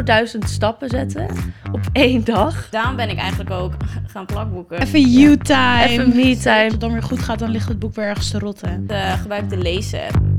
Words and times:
100.000 0.00 0.38
stappen 0.44 0.88
zetten 0.88 1.26
op 1.72 1.80
één 1.92 2.24
dag. 2.24 2.68
Daarom 2.70 2.96
ben 2.96 3.08
ik 3.08 3.18
eigenlijk 3.18 3.50
ook 3.50 3.72
gaan 4.12 4.26
plakboeken. 4.26 4.80
Even 4.80 5.00
you-time. 5.00 5.88
Even 5.88 6.08
me-time. 6.16 6.62
Als 6.64 6.72
het 6.72 6.80
dan 6.80 6.92
weer 6.92 7.02
goed 7.02 7.18
gaat, 7.18 7.38
dan 7.38 7.50
ligt 7.50 7.68
het 7.68 7.78
boek 7.78 7.94
weer 7.94 8.04
ergens 8.04 8.30
te 8.30 8.38
rotten. 8.38 8.86
uh, 8.90 9.12
gebruik 9.12 9.50
de 9.50 9.56
lezen. 9.56 10.38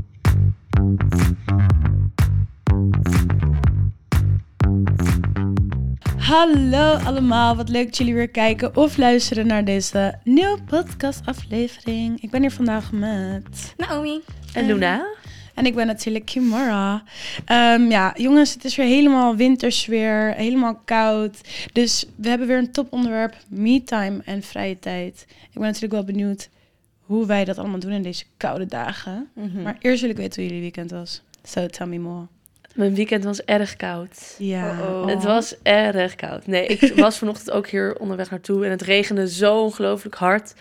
Hallo 6.18 6.92
allemaal, 6.92 7.56
wat 7.56 7.68
leuk 7.68 7.86
dat 7.86 7.96
jullie 7.96 8.14
weer 8.14 8.28
kijken 8.30 8.76
of 8.76 8.96
luisteren 8.96 9.46
naar 9.46 9.64
deze 9.64 10.14
nieuwe 10.24 10.58
podcastaflevering. 10.66 12.22
Ik 12.22 12.30
ben 12.30 12.40
hier 12.40 12.50
vandaag 12.50 12.92
met... 12.92 13.74
Naomi. 13.76 14.20
En 14.52 14.66
Luna? 14.66 15.06
En 15.62 15.68
ik 15.68 15.74
ben 15.74 15.86
natuurlijk 15.86 16.24
Kimara. 16.24 17.02
Ehm, 17.44 17.90
ja, 17.90 18.14
jongens, 18.16 18.54
het 18.54 18.64
is 18.64 18.76
weer 18.76 18.86
helemaal 18.86 19.36
wintersfeer, 19.36 20.34
helemaal 20.34 20.80
koud. 20.84 21.40
Dus 21.72 22.06
we 22.16 22.28
hebben 22.28 22.46
weer 22.46 22.58
een 22.58 22.72
toponderwerp, 22.72 23.36
me-time 23.48 24.20
en 24.24 24.42
vrije 24.42 24.78
tijd. 24.78 25.24
Ik 25.28 25.52
ben 25.52 25.62
natuurlijk 25.62 25.92
wel 25.92 26.04
benieuwd 26.04 26.48
hoe 27.00 27.26
wij 27.26 27.44
dat 27.44 27.58
allemaal 27.58 27.78
doen 27.78 27.92
in 27.92 28.02
deze 28.02 28.24
koude 28.36 28.66
dagen. 28.66 29.28
Mhm. 29.34 29.62
Maar 29.62 29.76
eerst 29.80 30.00
wil 30.00 30.10
ik 30.10 30.16
weten 30.16 30.34
hoe 30.34 30.44
jullie 30.44 30.62
weekend 30.62 30.90
was. 30.90 31.22
So 31.42 31.66
tell 31.66 31.86
me 31.86 31.98
more. 31.98 32.26
Mijn 32.74 32.94
weekend 32.94 33.24
was 33.24 33.42
erg 33.42 33.76
koud. 33.76 34.34
Ja. 34.38 34.80
Oh. 34.80 35.06
Het 35.06 35.22
was 35.22 35.54
erg 35.62 36.14
koud. 36.14 36.46
Nee, 36.46 36.66
ik 36.66 36.94
was 37.06 37.18
vanochtend 37.18 37.50
ook 37.50 37.68
hier 37.68 37.96
onderweg 37.98 38.30
naartoe 38.30 38.64
en 38.64 38.70
het 38.70 38.82
regende 38.82 39.28
zo 39.28 39.62
ongelooflijk 39.62 40.14
hard. 40.14 40.54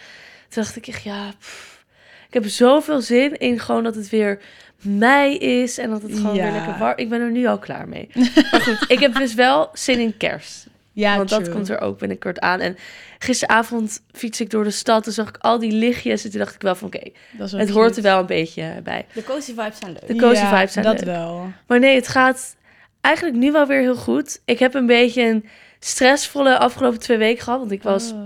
Toen 0.50 0.64
dacht 0.64 0.76
ik 0.76 0.88
echt, 0.88 1.04
ja, 1.04 1.34
pff, 1.40 1.81
ik 2.32 2.42
heb 2.44 2.48
zoveel 2.48 3.02
zin 3.02 3.38
in 3.38 3.60
gewoon 3.60 3.84
dat 3.84 3.96
het 3.96 4.10
weer 4.10 4.40
mei 4.82 5.38
is 5.38 5.78
en 5.78 5.90
dat 5.90 6.02
het 6.02 6.12
gewoon 6.16 6.36
Ja. 6.36 6.44
weer 6.44 6.52
lekker 6.52 6.78
warm. 6.80 6.98
Ik 6.98 7.10
ben 7.10 7.22
er 7.22 7.32
nu 7.32 7.46
al 7.46 7.58
klaar 7.60 7.88
mee. 7.88 8.10
Maar 8.52 8.62
goed, 8.62 8.86
ik 8.88 9.00
heb 9.00 9.16
dus 9.16 9.34
wel 9.34 9.70
zin 9.74 10.00
in 10.00 10.18
kerst. 10.18 10.68
Ja, 10.94 11.18
want 11.18 11.30
dat 11.30 11.50
komt 11.50 11.70
er 11.70 11.82
ook 11.82 12.00
binnenkort 12.00 12.40
aan. 12.40 12.60
En 12.60 12.78
gisteravond 13.20 14.02
fiets 14.12 14.42
ik 14.42 14.50
door 14.50 14.64
de 14.64 14.72
stad 14.72 15.06
en 15.06 15.12
zag 15.12 15.28
ik 15.28 15.38
al 15.38 15.60
die 15.60 15.72
lichtjes. 15.72 16.24
En 16.24 16.30
toen 16.30 16.40
dacht 16.40 16.56
ik 16.56 16.62
wel 16.62 16.76
van 16.76 16.88
oké, 16.88 17.10
wel 17.38 17.48
het 17.60 17.70
hoort 17.70 17.98
er 17.98 18.04
wel 18.04 18.20
een 18.20 18.26
beetje 18.26 18.80
bij. 18.84 19.06
De 19.14 19.24
cozy 19.24 19.54
vibes 19.54 19.78
zijn 19.80 19.92
leuk. 19.92 20.08
De 20.08 20.16
cozy 20.16 20.42
Ja, 20.42 20.56
vibes 20.58 20.74
zijn 20.74 20.86
dat 20.86 20.94
leuk. 20.96 21.06
wel. 21.16 21.52
Maar 21.68 21.80
nee, 21.80 21.96
het 21.96 22.08
gaat 22.08 22.56
eigenlijk 23.02 23.36
nu 23.38 23.52
wel 23.52 23.68
weer 23.68 23.80
heel 23.80 23.96
goed. 23.96 24.42
Ik 24.46 24.60
heb 24.60 24.74
een 24.74 24.86
beetje 24.86 25.22
een 25.24 25.46
stressvolle 25.80 26.58
afgelopen 26.58 27.00
twee 27.00 27.18
weken 27.18 27.44
gehad. 27.44 27.60
Want 27.60 27.72
ik 27.72 27.84
was 27.84 28.12
Oh. 28.12 28.20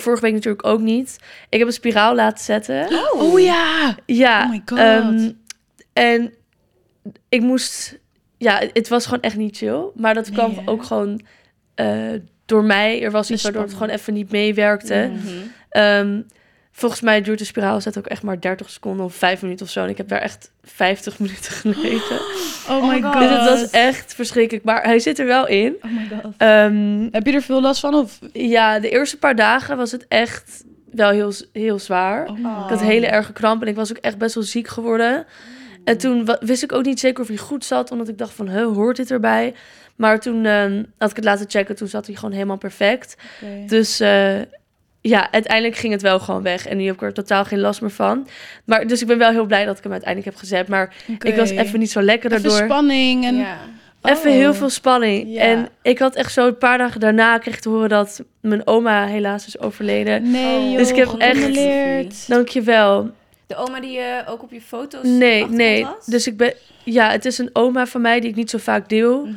Vorige 0.00 0.22
week 0.22 0.32
natuurlijk 0.32 0.66
ook 0.66 0.80
niet. 0.80 1.16
Ik 1.48 1.58
heb 1.58 1.66
een 1.68 1.72
spiraal 1.74 2.14
laten 2.14 2.44
zetten. 2.44 2.88
Oh 3.12 3.40
ja! 3.40 3.96
Ja. 4.06 4.44
Oh 4.44 4.50
my 4.50 4.62
god. 4.66 4.78
ehm, 4.78 5.30
en 5.92 6.34
ik 7.28 7.40
moest... 7.40 7.98
Ja, 8.38 8.62
het 8.72 8.88
was 8.88 9.04
gewoon 9.04 9.20
echt 9.22 9.36
niet 9.36 9.56
chill. 9.56 9.82
Maar 9.94 10.14
dat 10.14 10.24
Nee, 10.26 10.34
kwam 10.34 10.54
hè? 10.54 10.62
ook 10.70 10.84
gewoon 10.84 11.20
eh, 11.74 12.12
door 12.46 12.64
mij. 12.64 13.02
Er 13.02 13.10
was 13.10 13.30
iets 13.30 13.42
waardoor 13.42 13.62
het 13.62 13.72
gewoon 13.72 13.88
even 13.88 14.14
niet 14.14 14.30
meewerkte. 14.30 15.10
Mhm. 15.14 15.28
Ehm, 15.68 16.20
volgens 16.76 17.00
mij 17.00 17.20
duurt 17.20 17.38
de 17.38 17.44
spiraal 17.44 17.80
zet 17.80 17.98
ook 17.98 18.06
echt 18.06 18.22
maar 18.22 18.40
30 18.40 18.70
seconden 18.70 19.04
of 19.04 19.14
5 19.14 19.42
minuten 19.42 19.66
of 19.66 19.72
zo. 19.72 19.82
En 19.82 19.88
ik 19.88 19.96
heb 19.96 20.08
daar 20.08 20.20
echt 20.20 20.50
50 20.62 21.18
minuten 21.18 21.52
gelegen. 21.62 22.20
Oh 22.68 22.88
my 22.88 22.94
my 22.94 23.02
god. 23.02 23.18
Dus 23.18 23.30
het 23.30 23.44
was 23.60 23.70
echt 23.70 24.14
verschrikkelijk. 24.14 24.64
Maar 24.64 24.82
hij 24.82 24.98
zit 24.98 25.18
er 25.18 25.26
wel 25.26 25.46
in. 25.46 25.74
Oh 25.82 25.90
my 25.90 26.08
god. 26.22 26.32
Ehm, 26.36 27.08
Heb 27.10 27.26
je 27.26 27.32
er 27.32 27.42
veel 27.42 27.60
last 27.60 27.80
van? 27.80 27.94
Of? 27.94 28.18
ja, 28.32 28.78
de 28.80 28.90
eerste 28.90 29.18
paar 29.18 29.36
dagen 29.36 29.76
was 29.76 29.92
het 29.92 30.04
echt 30.08 30.64
wel 30.90 31.10
heel, 31.10 31.32
heel 31.52 31.78
zwaar. 31.78 32.26
Oh 32.28 32.38
my 32.38 32.44
Oh. 32.48 32.60
Ik 32.64 32.70
had 32.70 32.80
hele 32.80 33.06
erge 33.06 33.32
kramp 33.32 33.62
en 33.62 33.68
ik 33.68 33.76
was 33.76 33.90
ook 33.90 33.96
echt 33.98 34.18
best 34.18 34.34
wel 34.34 34.44
ziek 34.44 34.68
geworden. 34.68 35.26
En 35.84 35.98
toen 35.98 36.36
wist 36.40 36.62
ik 36.62 36.72
ook 36.72 36.84
niet 36.84 37.00
zeker 37.00 37.22
of 37.22 37.28
hij 37.28 37.36
goed 37.36 37.64
zat, 37.64 37.90
omdat 37.90 38.08
ik 38.08 38.18
dacht 38.18 38.32
van, 38.34 38.48
huh, 38.48 38.66
hoort 38.66 38.96
dit 38.96 39.10
erbij? 39.10 39.54
Maar 39.96 40.20
toen 40.20 40.44
ehm, 40.44 40.82
had 40.98 41.10
ik 41.10 41.16
het 41.16 41.24
laten 41.24 41.50
checken, 41.50 41.76
toen 41.76 41.88
zat 41.88 42.06
hij 42.06 42.14
gewoon 42.14 42.32
helemaal 42.32 42.56
perfect. 42.56 43.16
Oké. 43.42 43.64
Dus 43.66 44.00
eh, 44.00 44.34
ja, 45.06 45.28
uiteindelijk 45.30 45.76
ging 45.76 45.92
het 45.92 46.02
wel 46.02 46.20
gewoon 46.20 46.42
weg. 46.42 46.66
En 46.66 46.76
nu 46.76 46.84
heb 46.86 46.94
ik 46.94 47.02
er 47.02 47.12
totaal 47.12 47.44
geen 47.44 47.60
last 47.60 47.80
meer 47.80 47.90
van. 47.90 48.26
Maar, 48.64 48.86
dus 48.86 49.00
ik 49.00 49.06
ben 49.06 49.18
wel 49.18 49.30
heel 49.30 49.44
blij 49.46 49.64
dat 49.64 49.76
ik 49.76 49.82
hem 49.82 49.92
uiteindelijk 49.92 50.30
heb 50.30 50.40
gezet. 50.40 50.68
Maar 50.68 50.94
ik 51.22 51.34
was 51.36 51.50
even 51.50 51.78
niet 51.78 51.90
zo 51.90 52.02
lekker 52.02 52.32
Even 52.32 52.42
daardoor. 52.48 52.64
spanning 52.68 53.24
en... 53.24 53.36
Ja. 53.36 53.56
Even 54.02 54.30
Oh. 54.30 54.36
heel 54.36 54.54
veel 54.54 54.68
spanning. 54.70 55.24
Ja. 55.34 55.40
En 55.40 55.68
ik 55.82 55.98
had 55.98 56.14
echt 56.14 56.32
zo 56.32 56.46
een 56.46 56.58
paar 56.58 56.78
dagen 56.78 57.00
daarna 57.00 57.38
kreeg 57.38 57.54
ik 57.54 57.60
te 57.60 57.68
horen 57.68 57.88
dat 57.88 58.24
mijn 58.40 58.66
oma 58.66 59.06
helaas 59.06 59.46
is 59.46 59.58
overleden. 59.58 60.30
Nee, 60.30 60.56
Oh, 60.58 60.68
joh, 60.68 60.76
Dus 60.78 60.88
ik 60.90 60.96
heb 60.96 61.14
echt- 61.18 61.36
gecondoleerd. 61.38 62.28
Dankjewel. 62.28 63.10
De 63.46 63.56
oma 63.56 63.80
die 63.80 63.90
je 63.92 64.22
ook 64.26 64.42
op 64.42 64.52
je 64.52 64.60
foto's 64.60 65.02
Nee, 65.08 65.46
nee. 65.46 65.86
Dus 66.06 66.26
ik 66.26 66.36
ben... 66.36 66.54
Ja, 66.84 67.10
het 67.10 67.24
is 67.24 67.38
een 67.38 67.50
oma 67.52 67.86
van 67.86 68.00
mij 68.00 68.20
die 68.20 68.30
ik 68.30 68.36
niet 68.36 68.50
zo 68.50 68.58
vaak 68.58 68.88
deel. 68.88 69.28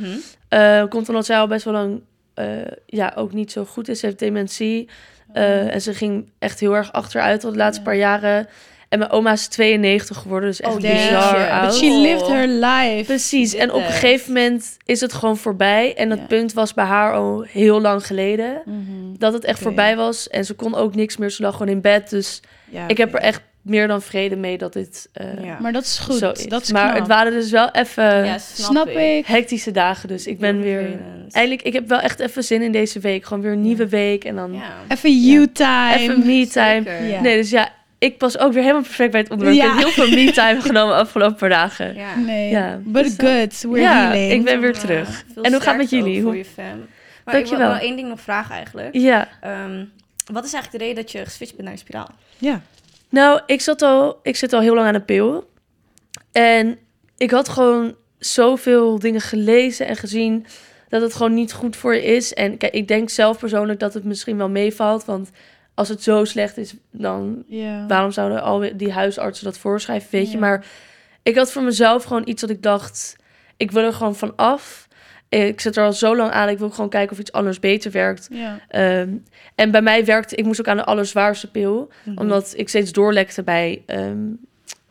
Eh, 0.49 0.83
komt 0.89 1.09
omdat 1.09 1.25
zij 1.25 1.37
al 1.37 1.47
best 1.47 1.65
wel 1.65 1.73
lang... 1.73 2.01
eh, 2.33 2.45
ja, 2.85 3.13
ook 3.15 3.33
niet 3.33 3.51
zo 3.51 3.65
goed 3.65 3.87
is. 3.87 3.99
Ze 3.99 4.05
heeft 4.05 4.19
dementie. 4.19 4.89
Eh, 5.37 5.73
en 5.73 5.81
ze 5.81 5.93
ging 5.93 6.29
echt 6.39 6.59
heel 6.59 6.75
erg 6.75 6.91
achteruit 6.91 7.43
al 7.43 7.51
de 7.51 7.57
laatste 7.57 7.83
paar 7.83 7.95
jaren. 7.95 8.47
En 8.89 8.99
mijn 8.99 9.11
oma 9.11 9.31
is 9.31 9.47
92 9.47 10.17
geworden, 10.17 10.49
dus 10.49 10.61
echt 10.61 10.73
Oh, 10.73 10.81
bizar 10.81 11.49
oud. 11.49 11.67
But 11.67 11.75
she 11.75 11.85
lived 11.85 12.27
her 12.27 12.47
life. 12.47 13.03
Precies, 13.05 13.53
en 13.55 13.71
op 13.71 13.81
een 13.81 13.85
gegeven 13.91 14.33
moment 14.33 14.77
is 14.85 15.01
het 15.01 15.13
gewoon 15.13 15.37
voorbij. 15.37 15.95
En 15.95 16.09
dat 16.09 16.27
punt 16.27 16.53
was 16.53 16.73
bij 16.73 16.85
haar 16.85 17.13
al 17.13 17.45
heel 17.47 17.81
lang 17.81 18.05
geleden. 18.05 18.61
Mhm. 18.65 19.17
Dat 19.17 19.33
het 19.33 19.43
echt 19.43 19.59
voorbij 19.59 19.95
was. 19.95 20.29
En 20.29 20.45
ze 20.45 20.53
kon 20.53 20.75
ook 20.75 20.95
niks 20.95 21.17
meer, 21.17 21.29
ze 21.29 21.41
lag 21.41 21.51
gewoon 21.51 21.73
in 21.73 21.81
bed. 21.81 22.09
Dus 22.09 22.41
Ja, 22.69 22.87
ik 22.87 22.97
heb 22.97 23.13
er 23.13 23.19
echt 23.19 23.41
meer 23.69 23.87
dan 23.87 24.01
vrede 24.01 24.35
mee 24.35 24.57
dat 24.57 24.73
dit 24.73 25.09
eh, 25.13 25.43
Ja. 25.43 25.57
Maar 25.59 25.71
dat 25.73 25.83
is 25.83 25.97
goed. 25.99 26.17
zo 26.17 26.31
is. 26.31 26.45
Dat 26.45 26.61
is 26.61 26.71
maar 26.71 26.85
knap. 26.87 26.97
het 26.97 27.07
waren 27.07 27.31
dus 27.31 27.51
wel 27.51 27.71
even 27.71 28.25
Ja, 28.25 28.37
snap, 28.37 28.69
Snap 28.71 28.87
ik. 28.87 29.25
hectische 29.25 29.71
dagen. 29.71 30.07
Dus 30.07 30.27
ik 30.27 30.39
ben 30.39 30.61
weer... 30.61 30.79
vervelend. 30.79 31.33
Eindelijk, 31.33 31.61
ik 31.61 31.73
heb 31.73 31.87
wel 31.87 31.99
echt 31.99 32.19
even 32.19 32.43
zin 32.43 32.61
in 32.61 32.71
deze 32.71 32.99
week. 32.99 33.25
Gewoon 33.25 33.43
weer 33.43 33.51
een 33.51 33.61
nieuwe 33.61 33.87
week. 33.87 34.23
En 34.23 34.35
dan 34.35 34.53
Ja. 34.53 34.61
Even 34.87 35.21
you-time. 35.21 35.95
even 35.95 36.25
me-time. 36.25 36.83
Nee, 37.21 37.37
dus 37.37 37.49
ja, 37.49 37.69
ik 37.97 38.17
pas 38.17 38.37
ook 38.37 38.53
weer 38.53 38.61
helemaal 38.61 38.81
perfect 38.81 39.11
bij 39.11 39.19
het 39.21 39.29
onderwerp. 39.29 39.57
Ja. 39.57 39.63
Ik 39.65 39.69
heb 39.69 39.79
heel 39.95 40.05
veel 40.05 40.15
me-time 40.25 40.61
genomen 40.67 40.95
de 40.95 41.01
afgelopen 41.01 41.35
paar 41.35 41.49
dagen. 41.49 41.95
Ja. 41.95 42.15
Nee, 42.15 42.49
Ja. 42.49 42.79
but 42.83 43.03
Dus, 43.03 43.13
good. 43.17 43.61
We're 43.71 43.79
ja, 43.81 44.07
healing. 44.07 44.31
ik 44.31 44.43
ben 44.43 44.59
weer 44.59 44.73
terug. 44.73 45.23
En 45.41 45.51
hoe 45.51 45.61
gaat 45.61 45.65
het 45.65 45.77
met 45.77 45.89
jullie? 45.89 46.21
voor 46.21 46.29
Hoe- 46.31 46.37
je 46.37 46.45
fam. 46.45 46.85
Maar 47.25 47.37
ik 47.39 47.45
wil 47.47 47.57
wel 47.57 47.75
één 47.75 47.95
ding 47.95 48.07
nog 48.09 48.21
vragen 48.21 48.55
eigenlijk. 48.55 48.89
Ja. 48.95 49.27
Ehm, 49.41 49.83
wat 50.31 50.45
is 50.45 50.53
eigenlijk 50.53 50.71
de 50.71 50.77
reden 50.77 50.95
dat 51.03 51.11
je 51.11 51.25
geswitcht 51.25 51.53
bent 51.55 51.63
naar 51.67 51.73
een 51.77 51.83
spiraal? 51.83 52.09
Ja. 52.37 52.61
Nou, 53.09 53.41
ik, 53.45 53.61
zat 53.61 53.81
al, 53.81 54.19
ik 54.23 54.35
zit 54.35 54.53
al 54.53 54.61
heel 54.61 54.75
lang 54.75 54.87
aan 54.87 54.95
een 54.95 55.05
pil. 55.05 55.49
En 56.31 56.77
ik 57.17 57.31
had 57.31 57.49
gewoon 57.49 57.95
zoveel 58.17 58.99
dingen 58.99 59.21
gelezen 59.21 59.87
en 59.87 59.95
gezien 59.95 60.45
dat 60.89 61.01
het 61.01 61.13
gewoon 61.13 61.33
niet 61.33 61.53
goed 61.53 61.75
voor 61.75 61.95
je 61.95 62.03
is. 62.03 62.33
En 62.33 62.57
kijk, 62.57 62.73
ik 62.73 62.87
denk 62.87 63.09
zelf 63.09 63.39
persoonlijk 63.39 63.79
dat 63.79 63.93
het 63.93 64.03
misschien 64.03 64.37
wel 64.37 64.49
meevalt. 64.49 65.05
Want 65.05 65.29
als 65.73 65.89
het 65.89 66.03
zo 66.03 66.25
slecht 66.25 66.57
is, 66.57 66.73
dan 66.91 67.43
waarom 67.87 68.11
zouden 68.11 68.41
al 68.41 68.65
die 68.75 68.91
huisartsen 68.91 69.45
dat 69.45 69.57
voorschrijven, 69.57 70.11
weet 70.11 70.31
je. 70.31 70.37
Maar 70.37 70.65
ik 71.23 71.35
had 71.35 71.51
voor 71.51 71.63
mezelf 71.63 72.03
gewoon 72.03 72.27
iets 72.27 72.41
dat 72.41 72.49
ik 72.49 72.63
dacht, 72.63 73.15
ik 73.57 73.71
wil 73.71 73.83
er 73.83 73.93
gewoon 73.93 74.15
van 74.15 74.35
af. 74.35 74.86
Ik 75.29 75.61
zit 75.61 75.77
er 75.77 75.83
al 75.83 75.93
zo 75.93 76.15
lang 76.15 76.31
aan, 76.31 76.49
ik 76.49 76.57
wil 76.57 76.69
gewoon 76.69 76.89
kijken 76.89 77.11
of 77.11 77.19
iets 77.19 77.31
anders 77.31 77.59
beter 77.59 77.91
werkt. 77.91 78.27
Ja. 78.31 78.59
Ehm, 78.67 79.09
en 79.55 79.71
bij 79.71 79.81
mij 79.81 80.05
werkte, 80.05 80.35
ik 80.35 80.45
moest 80.45 80.59
ook 80.59 80.67
aan 80.67 80.77
de 80.77 80.83
allerzwaarste 80.85 81.51
pil 81.51 81.91
Mhm. 82.03 82.17
omdat 82.19 82.53
ik 82.55 82.69
steeds 82.69 82.91
doorlekte 82.91 83.43
bij 83.43 83.81
ehm, 83.85 84.17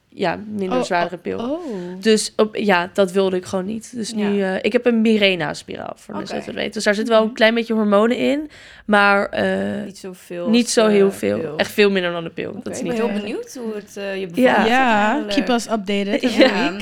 ja, 0.08 0.38
minder 0.50 0.78
Oh, 0.78 0.84
zware 0.84 1.16
pil. 1.16 1.38
Oh. 1.38 1.60
Dus 2.00 2.32
op, 2.36 2.56
ja, 2.56 2.90
dat 2.92 3.12
wilde 3.12 3.36
ik 3.36 3.44
gewoon 3.44 3.64
niet. 3.64 3.92
Dus 3.94 4.12
nu, 4.12 4.42
eh, 4.42 4.54
ik 4.60 4.72
heb 4.72 4.86
een 4.86 5.00
Mirena-spiraal 5.00 5.92
voor 5.96 6.14
mensen 6.16 6.36
die 6.36 6.44
het 6.46 6.54
weten. 6.54 6.72
Dus 6.72 6.84
daar 6.84 6.94
zit 6.94 7.08
wel 7.08 7.22
een 7.22 7.32
klein 7.32 7.54
beetje 7.54 7.74
hormonen 7.74 8.16
in, 8.16 8.50
maar 8.86 9.26
eh, 9.28 9.84
Niet 9.84 9.98
zoveel. 9.98 10.48
niet 10.48 10.70
zo 10.70 10.86
eh, 10.86 10.92
heel 10.92 11.12
veel. 11.12 11.38
pil. 11.38 11.56
Echt 11.56 11.72
veel 11.72 11.90
minder 11.90 12.12
dan 12.12 12.24
de 12.24 12.30
pil. 12.30 12.50
Oké, 12.50 12.60
dat 12.62 12.72
is 12.72 12.78
ik 12.78 12.84
niet 12.84 12.92
ben 12.96 13.02
heel 13.02 13.10
erg. 13.12 13.20
benieuwd 13.22 13.54
hoe 13.54 13.74
het 13.74 13.96
eh, 13.96 14.20
je 14.20 14.26
bevalt. 14.26 14.66
Ja. 14.68 15.24
Keep 15.28 15.48
us 15.48 15.66
updated. 15.70 16.20
Ja. 16.36 16.76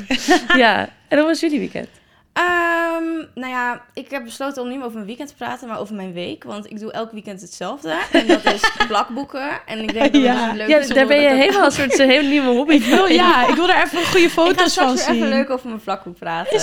Ja. 0.49 0.57
ja, 0.57 0.89
en 1.09 1.19
hoe 1.19 1.27
was 1.27 1.41
jullie 1.41 1.59
weekend? 1.59 1.89
Ehm, 2.35 3.05
nou 3.35 3.53
ja, 3.53 3.83
ik 3.93 4.11
heb 4.11 4.25
besloten 4.25 4.63
om 4.63 4.69
niet 4.69 4.77
meer 4.77 4.85
over 4.87 4.97
mijn 4.97 5.07
weekend 5.07 5.29
te 5.29 5.35
praten, 5.35 5.69
maar 5.69 5.79
over 5.79 5.95
mijn 5.95 6.13
week. 6.13 6.45
Want 6.45 6.71
ik 6.71 6.79
doe 6.81 6.93
elk 6.93 7.13
weekend 7.13 7.41
hetzelfde. 7.41 7.97
En 8.13 8.27
dat 8.27 8.45
is 8.45 8.71
plakboeken. 8.89 9.51
En 9.67 9.79
ik 9.81 9.93
denk 9.93 10.13
dat 10.13 10.23
Ja. 10.23 10.35
het 10.49 10.57
leuk 10.57 10.69
Ja, 10.69 10.79
is 10.79 10.89
daar 10.89 11.07
ben 11.07 11.21
je 11.21 11.29
dat 11.29 11.39
helemaal 11.39 11.65
een 11.65 11.71
soort 11.73 11.99
een 11.99 12.09
hele 12.09 12.29
nieuwe 12.29 12.49
hobby. 12.57 12.75
Ik 12.75 12.85
wil, 12.85 13.07
ja, 13.07 13.47
ik 13.49 13.55
wil 13.55 13.67
daar 13.67 13.83
even 13.85 14.05
goede 14.07 14.25
Ik 14.27 14.31
ga 14.31 14.43
foto's 14.43 14.57
van 14.57 14.69
straks 14.71 14.95
weer 14.95 15.05
zien. 15.05 15.15
even 15.15 15.29
leuk 15.29 15.51
over 15.51 15.69
mijn 15.69 15.81
plakboek 15.81 16.19
praten. 16.19 16.61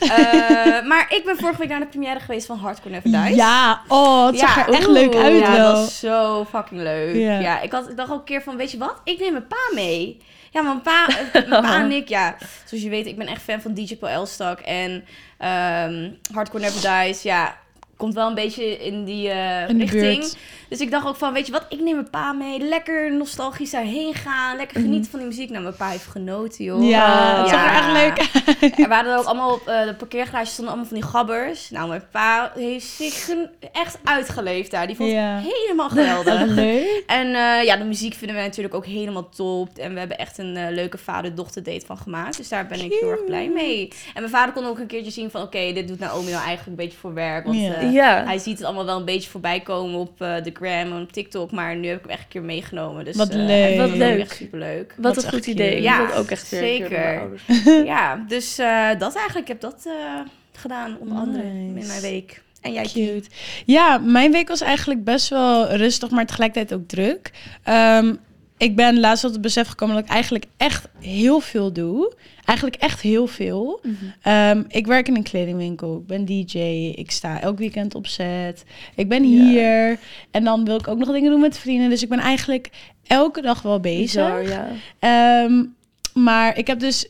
Eh, 0.00 0.86
maar 0.86 1.06
ik 1.08 1.22
ben 1.24 1.36
vorige 1.36 1.58
week 1.58 1.68
naar 1.68 1.80
de 1.80 1.86
première 1.86 2.20
geweest 2.20 2.46
van 2.46 2.58
Hardcore 2.58 2.90
Never 2.90 3.10
Dies. 3.24 3.36
Ja, 3.36 3.80
oh, 3.88 4.26
het 4.26 4.38
zag 4.38 4.56
Ja, 4.56 4.66
er 4.66 4.72
echt 4.74 4.86
oeh. 4.88 4.92
leuk 4.98 5.14
uit 5.14 5.38
ja, 5.38 5.56
wel. 5.56 5.72
dat 5.72 5.76
was 5.76 5.98
zo 5.98 6.44
fucking 6.50 6.80
leuk. 6.80 7.14
Ja, 7.42 7.60
ik, 7.60 7.72
had, 7.72 7.88
ik 7.90 7.96
dacht 7.96 8.10
ook 8.10 8.18
een 8.18 8.24
keer 8.24 8.42
van, 8.42 8.56
weet 8.56 8.70
je 8.70 8.78
wat? 8.78 9.00
Ik 9.04 9.18
neem 9.20 9.32
mijn 9.32 9.46
pa 9.46 9.56
mee. 9.74 10.20
Ja, 10.52 10.62
mijn 10.62 10.80
pa, 10.80 11.06
mijn 11.32 11.62
pa 11.62 11.74
en 11.80 11.90
ik, 11.92 12.08
ja, 12.08 12.36
zoals 12.64 12.84
je 12.84 12.90
weet, 12.90 13.06
ik 13.06 13.16
ben 13.16 13.26
echt 13.26 13.42
fan 13.42 13.60
van 13.60 13.74
DJ 13.74 13.96
Paul 13.96 14.12
Elstak. 14.12 14.60
En 14.60 14.99
ehm 15.38 16.10
Hardcore 16.34 16.62
Never 16.64 17.04
Dies, 17.06 17.22
ja, 17.22 17.58
komt 17.96 18.14
wel 18.14 18.28
een 18.28 18.34
beetje 18.34 18.78
in 18.78 19.04
die 19.04 19.28
eh, 19.30 19.68
In 19.68 19.78
richting. 19.78 20.18
buurt. 20.20 20.36
Dus 20.70 20.80
ik 20.80 20.90
dacht 20.90 21.06
ook 21.06 21.16
van, 21.16 21.32
weet 21.32 21.46
je 21.46 21.52
wat, 21.52 21.66
ik 21.68 21.80
neem 21.80 21.94
mijn 21.94 22.10
pa 22.10 22.32
mee. 22.32 22.58
Lekker 22.60 23.12
nostalgisch 23.12 23.70
daarheen 23.70 24.14
gaan. 24.14 24.56
Lekker 24.56 24.80
genieten 24.80 25.10
van 25.10 25.18
die 25.18 25.28
muziek. 25.28 25.50
Nou, 25.50 25.62
mijn 25.62 25.76
pa 25.76 25.88
heeft 25.88 26.06
genoten, 26.06 26.64
joh. 26.64 26.78
Mhm. 26.78 26.86
Ja, 26.88 27.36
het 27.40 27.50
Ja. 27.50 27.52
zag 27.52 27.64
er 27.70 27.76
echt 27.76 27.92
leuk 27.92 28.44
uit. 28.60 28.78
Er 28.78 28.88
waren 28.88 29.12
er 29.12 29.18
ook 29.18 29.24
allemaal 29.24 29.52
op 29.52 29.66
eh, 29.68 29.84
de 29.86 29.94
parkeergarage 29.94 30.46
stonden 30.50 30.72
allemaal 30.74 30.90
van 30.90 31.00
die 31.00 31.08
gabbers. 31.10 31.70
Nou, 31.70 31.88
mijn 31.88 32.02
pa 32.10 32.52
heeft 32.54 32.86
zich 32.86 33.30
echt 33.72 33.98
uitgeleefd 34.04 34.70
daar. 34.70 34.86
Die 34.86 34.96
vond 34.96 35.10
Ja. 35.10 35.34
het 35.42 35.52
helemaal 35.54 35.88
geweldig. 35.88 36.44
leuk. 36.46 37.02
En 37.06 37.26
eh, 37.26 37.64
ja, 37.64 37.76
de 37.76 37.84
muziek 37.84 38.14
vinden 38.14 38.36
we 38.36 38.42
natuurlijk 38.42 38.74
ook 38.74 38.86
helemaal 38.86 39.28
top. 39.28 39.78
En 39.78 39.92
we 39.92 39.98
hebben 39.98 40.18
echt 40.18 40.38
een 40.38 40.56
eh, 40.56 40.70
leuke 40.70 40.98
vader-dochter 40.98 41.62
date 41.62 41.86
van 41.86 41.96
gemaakt. 41.98 42.36
Dus 42.36 42.48
daar 42.48 42.66
ben 42.66 42.84
ik 42.84 42.92
heel 43.00 43.10
erg 43.10 43.24
blij 43.24 43.48
mee. 43.54 43.88
En 44.14 44.20
mijn 44.20 44.30
vader 44.30 44.54
kon 44.54 44.64
ook 44.66 44.78
een 44.78 44.86
keertje 44.86 45.10
zien 45.10 45.30
van... 45.30 45.42
Oké, 45.42 45.72
dit 45.72 45.88
doet 45.88 45.98
Naomi 45.98 46.30
nou 46.30 46.44
eigenlijk 46.44 46.66
een 46.66 46.84
beetje 46.84 46.98
voor 46.98 47.14
werk. 47.14 47.44
Want 47.44 47.56
hij 48.26 48.38
ziet 48.38 48.56
het 48.58 48.66
allemaal 48.66 48.84
wel 48.86 48.96
een 48.98 49.04
beetje 49.04 49.30
voorbij 49.30 49.60
komen 49.60 49.98
op 50.00 50.18
de 50.18 50.52
gram 50.60 50.92
en 50.92 51.02
op 51.02 51.12
TikTok. 51.12 51.50
Maar 51.50 51.76
nu 51.76 51.88
heb 51.88 51.96
ik 51.96 52.02
hem 52.02 52.10
echt 52.10 52.22
een 52.22 52.28
keer 52.28 52.42
meegenomen. 52.42 53.04
Dus, 53.04 53.16
Wat 53.16 53.28
eh, 53.30 53.36
leuk. 53.36 53.78
Wat 53.78 53.90
leuk. 53.90 54.20
Echt 54.20 54.36
superleuk. 54.36 54.94
Wat 54.96 55.16
een 55.16 55.30
goed 55.30 55.46
idee. 55.46 55.82
Ja, 55.82 56.10
ook 56.14 56.30
echt 56.30 56.46
zeker. 56.46 57.28
ja, 57.84 58.24
dus 58.28 58.58
eh, 58.58 58.88
dat 58.98 59.14
eigenlijk. 59.14 59.48
Ik 59.48 59.60
heb 59.60 59.60
dat 59.60 59.82
eh, 59.86 60.20
gedaan, 60.52 60.96
onder 61.00 61.16
andere 61.16 61.42
in 61.42 61.72
mijn 61.72 62.00
week. 62.00 62.42
En 62.60 62.72
jij, 62.72 62.82
Cute. 62.82 63.28
Ja, 63.66 63.98
mijn 63.98 64.32
week 64.32 64.48
was 64.48 64.60
eigenlijk 64.60 65.04
best 65.04 65.28
wel 65.28 65.72
rustig, 65.72 66.10
maar 66.10 66.26
tegelijkertijd 66.26 66.80
ook 66.80 66.88
druk. 66.88 67.30
Ehm, 67.62 68.14
ik 68.60 68.76
ben 68.76 69.00
laatst 69.00 69.22
tot 69.22 69.32
het 69.32 69.40
besef 69.40 69.68
gekomen 69.68 69.94
dat 69.94 70.04
ik 70.04 70.10
eigenlijk 70.10 70.44
echt 70.56 70.88
heel 70.98 71.40
veel 71.40 71.72
doe. 71.72 72.14
Eigenlijk 72.44 72.82
echt 72.82 73.00
heel 73.00 73.26
veel. 73.26 73.80
Ehm, 74.22 74.62
ik 74.68 74.86
werk 74.86 75.08
in 75.08 75.16
een 75.16 75.22
kledingwinkel. 75.22 75.96
Ik 75.96 76.06
ben 76.06 76.24
DJ. 76.24 76.58
Ik 76.94 77.10
sta 77.10 77.40
elk 77.40 77.58
weekend 77.58 77.94
op 77.94 78.06
set. 78.06 78.64
Ik 78.94 79.08
ben 79.08 79.22
hier. 79.22 79.98
En 80.30 80.44
dan 80.44 80.64
wil 80.64 80.76
ik 80.76 80.88
ook 80.88 80.98
nog 80.98 81.12
dingen 81.12 81.30
doen 81.30 81.40
met 81.40 81.58
vrienden. 81.58 81.90
Dus 81.90 82.02
ik 82.02 82.08
ben 82.08 82.18
eigenlijk 82.18 82.70
elke 83.06 83.40
dag 83.42 83.62
wel 83.62 83.80
bezig. 83.80 84.40
Bizar, 84.40 84.48
ja. 84.48 84.68
Ehm, 84.98 85.64
maar 86.12 86.58
ik 86.58 86.66
heb 86.66 86.80
dus 86.80 87.08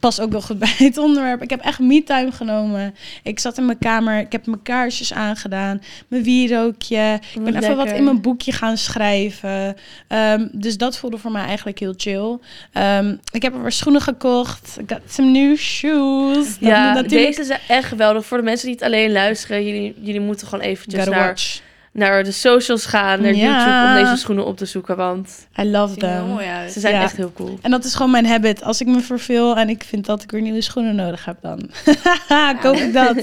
pas 0.00 0.20
ook 0.20 0.30
wel 0.30 0.40
goed 0.40 0.58
bij 0.68 0.74
het 0.76 0.98
onderwerp. 0.98 1.42
Ik 1.42 1.50
heb 1.50 1.60
echt 1.60 1.78
me-time 1.78 2.32
genomen. 2.32 2.94
Ik 3.22 3.38
zat 3.38 3.58
in 3.58 3.66
mijn 3.66 3.78
kamer, 3.78 4.18
ik 4.18 4.32
heb 4.32 4.46
mijn 4.46 4.62
kaarsjes 4.62 5.12
aangedaan, 5.12 5.82
mijn 6.08 6.22
wierookje. 6.22 7.20
Ik 7.34 7.44
ben 7.44 7.56
even 7.56 7.76
wat 7.76 7.90
in 7.90 8.04
mijn 8.04 8.20
boekje 8.20 8.52
gaan 8.52 8.76
schrijven. 8.76 9.76
Ehm, 10.08 10.48
dus 10.52 10.76
dat 10.76 10.98
voelde 10.98 11.18
voor 11.18 11.30
mij 11.30 11.44
eigenlijk 11.44 11.78
heel 11.78 11.94
chill. 11.96 12.38
Ehm, 12.72 13.16
ik 13.32 13.42
heb 13.42 13.54
er 13.54 13.62
weer 13.62 13.72
schoenen 13.72 14.02
gekocht. 14.02 14.76
Ik 14.80 14.90
got 14.90 15.00
some 15.08 15.30
new 15.30 15.56
shoes. 15.56 16.56
Ja, 16.60 16.92
natuurlijk... 16.92 17.34
deze 17.34 17.44
zijn 17.44 17.60
echt 17.68 17.88
geweldig. 17.88 18.26
Voor 18.26 18.38
de 18.38 18.44
mensen 18.44 18.66
die 18.66 18.74
het 18.74 18.84
alleen 18.84 19.12
luisteren, 19.12 19.64
jullie, 19.64 19.94
jullie 20.00 20.20
moeten 20.20 20.46
gewoon 20.46 20.64
eventjes 20.64 21.06
naar, 21.06 21.26
watch. 21.26 21.60
Naar 21.98 22.24
de 22.24 22.32
socials 22.32 22.86
gaan, 22.86 23.20
naar 23.22 23.34
Ja. 23.34 23.42
YouTube, 23.56 23.88
om 23.98 24.04
deze 24.04 24.20
schoenen 24.20 24.46
op 24.46 24.56
te 24.56 24.64
zoeken. 24.66 24.96
Want 24.96 25.46
I 25.60 25.64
love 25.70 25.96
them. 25.96 26.26
mooi 26.26 26.46
uit. 26.46 26.72
ze 26.72 26.80
zijn 26.80 26.94
Ja. 26.94 27.02
echt 27.02 27.16
heel 27.16 27.32
cool. 27.32 27.58
En 27.62 27.70
dat 27.70 27.84
is 27.84 27.94
gewoon 27.94 28.10
mijn 28.10 28.26
habit. 28.26 28.62
Als 28.62 28.80
ik 28.80 28.86
me 28.86 29.00
verveel 29.00 29.56
en 29.56 29.68
ik 29.68 29.84
vind 29.84 30.06
dat 30.06 30.22
ik 30.22 30.30
weer 30.30 30.40
nieuwe 30.42 30.60
schoenen 30.60 30.94
nodig 30.94 31.24
heb, 31.24 31.36
dan 31.42 31.70
koop 32.62 32.76
ik 32.76 32.92
dat. 32.92 33.16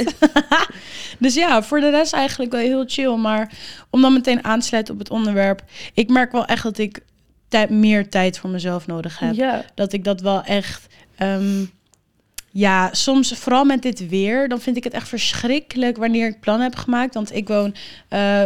dus 1.20 1.34
ja, 1.34 1.64
voor 1.64 1.80
de 1.80 1.90
rest 1.90 2.14
eigenlijk 2.14 2.52
wel 2.52 2.62
heel 2.62 2.84
chill. 2.88 3.16
Maar 3.16 3.52
om 3.90 4.02
dan 4.02 4.14
meteen 4.14 4.44
aan 4.44 4.60
te 4.60 4.66
sluiten 4.68 4.94
op 4.94 5.00
het 5.00 5.10
onderwerp. 5.10 5.62
Ik 5.94 6.10
merk 6.10 6.32
wel 6.32 6.46
echt 6.46 6.64
dat 6.64 6.78
ik 6.78 7.00
tij- 7.48 7.68
meer 7.70 8.10
tijd 8.10 8.40
voor 8.40 8.50
mezelf 8.50 8.88
nodig 8.88 9.20
heb. 9.20 9.34
Ja, 9.34 9.64
Dat 9.76 9.94
ik 9.94 10.04
dat 10.04 10.22
wel 10.22 10.44
echt... 10.44 10.88
ehm, 11.18 11.64
ja, 12.58 12.90
soms 12.92 13.34
vooral 13.34 13.66
met 13.66 13.82
dit 13.82 14.10
weer, 14.10 14.48
dan 14.48 14.60
vind 14.62 14.78
ik 14.78 14.84
het 14.84 14.94
echt 14.94 15.08
verschrikkelijk 15.08 15.98
wanneer 15.98 16.28
ik 16.28 16.40
plannen 16.40 16.64
heb 16.64 16.76
gemaakt. 16.76 17.14
Want 17.14 17.36
ik 17.36 17.48
woon 17.48 17.76
eh, 18.08 18.42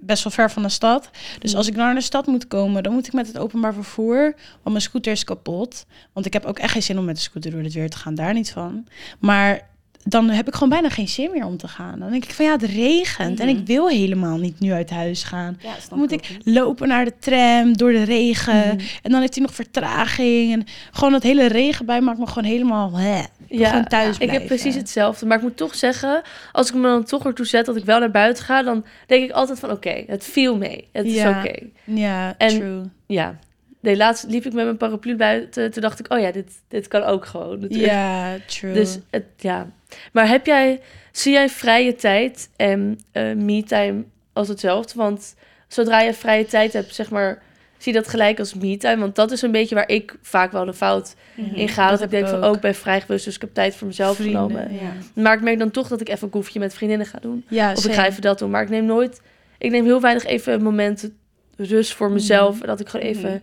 best 0.00 0.24
wel 0.24 0.32
ver 0.32 0.50
van 0.50 0.62
de 0.62 0.68
stad. 0.68 1.10
Dus 1.38 1.54
als 1.54 1.66
ik 1.66 1.76
naar 1.76 1.94
de 1.94 2.00
stad 2.00 2.26
moet 2.26 2.46
komen, 2.46 2.82
dan 2.82 2.92
moet 2.92 3.06
ik 3.06 3.12
met 3.12 3.26
het 3.26 3.38
openbaar 3.38 3.74
vervoer. 3.74 4.22
Want 4.50 4.64
mijn 4.64 4.80
scooter 4.80 5.12
is 5.12 5.24
kapot. 5.24 5.86
Want 6.12 6.26
ik 6.26 6.32
heb 6.32 6.44
ook 6.44 6.58
echt 6.58 6.72
geen 6.72 6.82
zin 6.82 6.98
om 6.98 7.04
met 7.04 7.16
de 7.16 7.22
scooter 7.22 7.50
door 7.50 7.62
het 7.62 7.72
weer 7.72 7.90
te 7.90 7.96
gaan. 7.96 8.14
Daar 8.14 8.34
niet 8.34 8.50
van. 8.50 8.86
Maar 9.18 9.68
dan 10.04 10.28
heb 10.30 10.46
ik 10.48 10.54
gewoon 10.54 10.68
bijna 10.68 10.88
geen 10.88 11.08
zin 11.08 11.30
meer 11.30 11.44
om 11.46 11.56
te 11.56 11.68
gaan. 11.68 11.98
Dan 11.98 12.10
denk 12.10 12.24
ik 12.24 12.30
van 12.30 12.44
ja, 12.44 12.52
het 12.52 12.62
regent. 12.62 13.40
En 13.40 13.48
Mhm. 13.48 13.56
ik 13.58 13.66
wil 13.66 13.88
helemaal 13.88 14.36
niet 14.36 14.60
nu 14.60 14.72
uit 14.72 14.90
huis 14.90 15.22
gaan. 15.22 15.58
Ja, 15.62 15.72
Dan 15.88 15.98
moet 15.98 16.12
ik 16.12 16.36
lopen 16.44 16.88
naar 16.88 17.04
de 17.04 17.12
tram 17.18 17.76
door 17.76 17.92
de 17.92 18.02
regen. 18.02 18.56
Mhm. 18.68 18.78
En 19.02 19.10
dan 19.10 19.20
heeft 19.20 19.34
hij 19.34 19.42
nog 19.44 19.54
vertraging. 19.54 20.52
En 20.52 20.64
gewoon 20.92 21.12
dat 21.12 21.22
hele 21.22 21.46
regenbui 21.46 22.00
maakt 22.00 22.18
me 22.18 22.26
gewoon 22.26 22.44
helemaal... 22.50 22.92
Hè. 22.98 23.22
Ja. 23.50 23.68
gewoon 23.68 23.84
thuis 23.84 24.18
ik 24.18 24.30
heb 24.30 24.46
precies 24.46 24.74
hetzelfde. 24.74 25.26
Maar 25.26 25.36
ik 25.36 25.42
moet 25.42 25.56
toch 25.56 25.74
zeggen, 25.74 26.22
als 26.52 26.68
ik 26.68 26.74
me 26.74 26.82
dan 26.82 27.04
toch 27.04 27.24
ertoe 27.26 27.46
zet 27.46 27.66
dat 27.66 27.76
ik 27.76 27.84
wel 27.84 27.98
naar 27.98 28.10
buiten 28.10 28.44
ga, 28.44 28.62
dan 28.62 28.84
denk 29.06 29.24
ik 29.24 29.30
altijd 29.30 29.58
van 29.58 29.70
oké, 29.70 30.04
het 30.06 30.24
viel 30.24 30.56
mee. 30.56 30.88
Het 30.92 31.06
is 31.06 31.14
Ja. 31.14 31.38
oké. 31.38 31.54
Ja, 31.84 32.34
En- 32.38 32.48
true. 32.58 32.80
Ja. 33.06 33.38
Nee, 33.88 33.96
laatst 33.96 34.24
liep 34.28 34.44
ik 34.46 34.52
met 34.52 34.64
mijn 34.64 34.76
paraplu 34.76 35.16
buiten. 35.16 35.70
Toen 35.70 35.82
dacht 35.82 35.98
ik, 36.00 36.12
oh 36.12 36.20
ja, 36.20 36.30
dit, 36.32 36.50
dit 36.68 36.88
kan 36.88 37.02
ook 37.02 37.26
gewoon. 37.26 37.60
natuurlijk. 37.60 37.92
Ja, 37.92 38.36
true. 38.46 38.72
Dus 38.72 38.98
het, 39.10 39.24
ja. 39.36 39.70
Maar 40.12 40.28
heb 40.28 40.46
jij, 40.46 40.80
zie 41.12 41.32
jij 41.32 41.48
vrije 41.48 41.94
tijd 41.94 42.48
en 42.56 42.98
eh 43.12 43.32
me-time 43.32 44.04
als 44.32 44.48
hetzelfde? 44.48 44.92
Want 44.96 45.34
zodra 45.68 46.00
je 46.00 46.14
vrije 46.14 46.44
tijd 46.46 46.72
hebt, 46.72 46.94
zeg 46.94 47.10
maar, 47.10 47.42
zie 47.78 47.92
je 47.92 47.98
dat 47.98 48.08
gelijk 48.08 48.38
als 48.38 48.54
me-time? 48.54 48.96
Want 49.00 49.14
dat 49.14 49.30
is 49.30 49.42
een 49.42 49.50
beetje 49.52 49.74
waar 49.74 49.88
ik 49.88 50.14
vaak 50.22 50.52
wel 50.52 50.64
de 50.64 50.74
fout 50.74 51.14
Mhm. 51.34 51.54
in 51.54 51.68
ga. 51.68 51.90
Dat, 51.90 52.02
ik 52.02 52.10
denk 52.10 52.24
ik 52.24 52.30
van, 52.30 52.44
ook. 52.44 52.54
ook 52.54 52.60
bij 52.60 52.74
vrijgewust, 52.74 53.24
dus 53.24 53.34
ik 53.34 53.40
heb 53.40 53.54
tijd 53.54 53.74
voor 53.76 53.86
mezelf 53.86 54.16
Vrienden, 54.16 54.40
genomen. 54.50 54.74
Ja. 54.74 54.92
Maar 55.22 55.34
ik 55.36 55.42
merk 55.42 55.58
dan 55.58 55.70
toch 55.70 55.88
dat 55.88 56.00
ik 56.00 56.08
even 56.08 56.22
een 56.24 56.30
koefje 56.30 56.58
met 56.58 56.74
vriendinnen 56.74 57.06
ga 57.06 57.18
doen. 57.20 57.44
ja, 57.48 57.72
Of 57.72 57.86
ik 57.86 57.92
ga 57.92 58.06
even 58.06 58.22
dat 58.22 58.38
doen. 58.38 58.50
Maar 58.50 58.62
ik 58.62 58.68
neem 58.68 58.84
nooit, 58.84 59.20
ik 59.58 59.70
neem 59.70 59.84
heel 59.84 60.00
weinig 60.00 60.24
even 60.24 60.52
een 60.52 60.62
moment 60.62 61.10
rust 61.56 61.92
voor 61.94 62.10
mezelf. 62.10 62.58
Dat 62.58 62.80
ik 62.80 62.88
gewoon 62.88 63.06
even, 63.06 63.30
Mhm. 63.30 63.38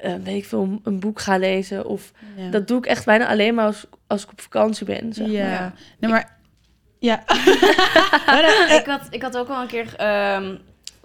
Eh, 0.00 0.14
weet 0.24 0.36
ik 0.36 0.44
veel, 0.44 0.80
een 0.84 1.00
boek 1.00 1.20
ga 1.20 1.36
lezen. 1.38 1.86
Of 1.86 2.12
Ja. 2.36 2.50
dat 2.50 2.68
doe 2.68 2.78
ik 2.78 2.86
echt 2.86 3.04
bijna 3.04 3.26
alleen 3.28 3.54
maar 3.54 3.64
als, 3.64 3.86
als 4.06 4.22
ik 4.22 4.30
op 4.30 4.40
vakantie 4.40 4.86
ben. 4.86 5.12
Zeg 5.12 5.26
maar. 5.26 5.36
ja. 5.36 5.48
Ja. 5.50 5.72
Nee, 5.98 6.10
maar... 6.10 6.36
Ja. 7.00 7.22
ik, 8.78 8.82
had, 8.86 9.06
ik 9.10 9.22
had 9.22 9.36
ook 9.36 9.48
wel 9.48 9.60
een 9.60 9.66
keer... 9.66 9.94
ehm, 9.96 10.56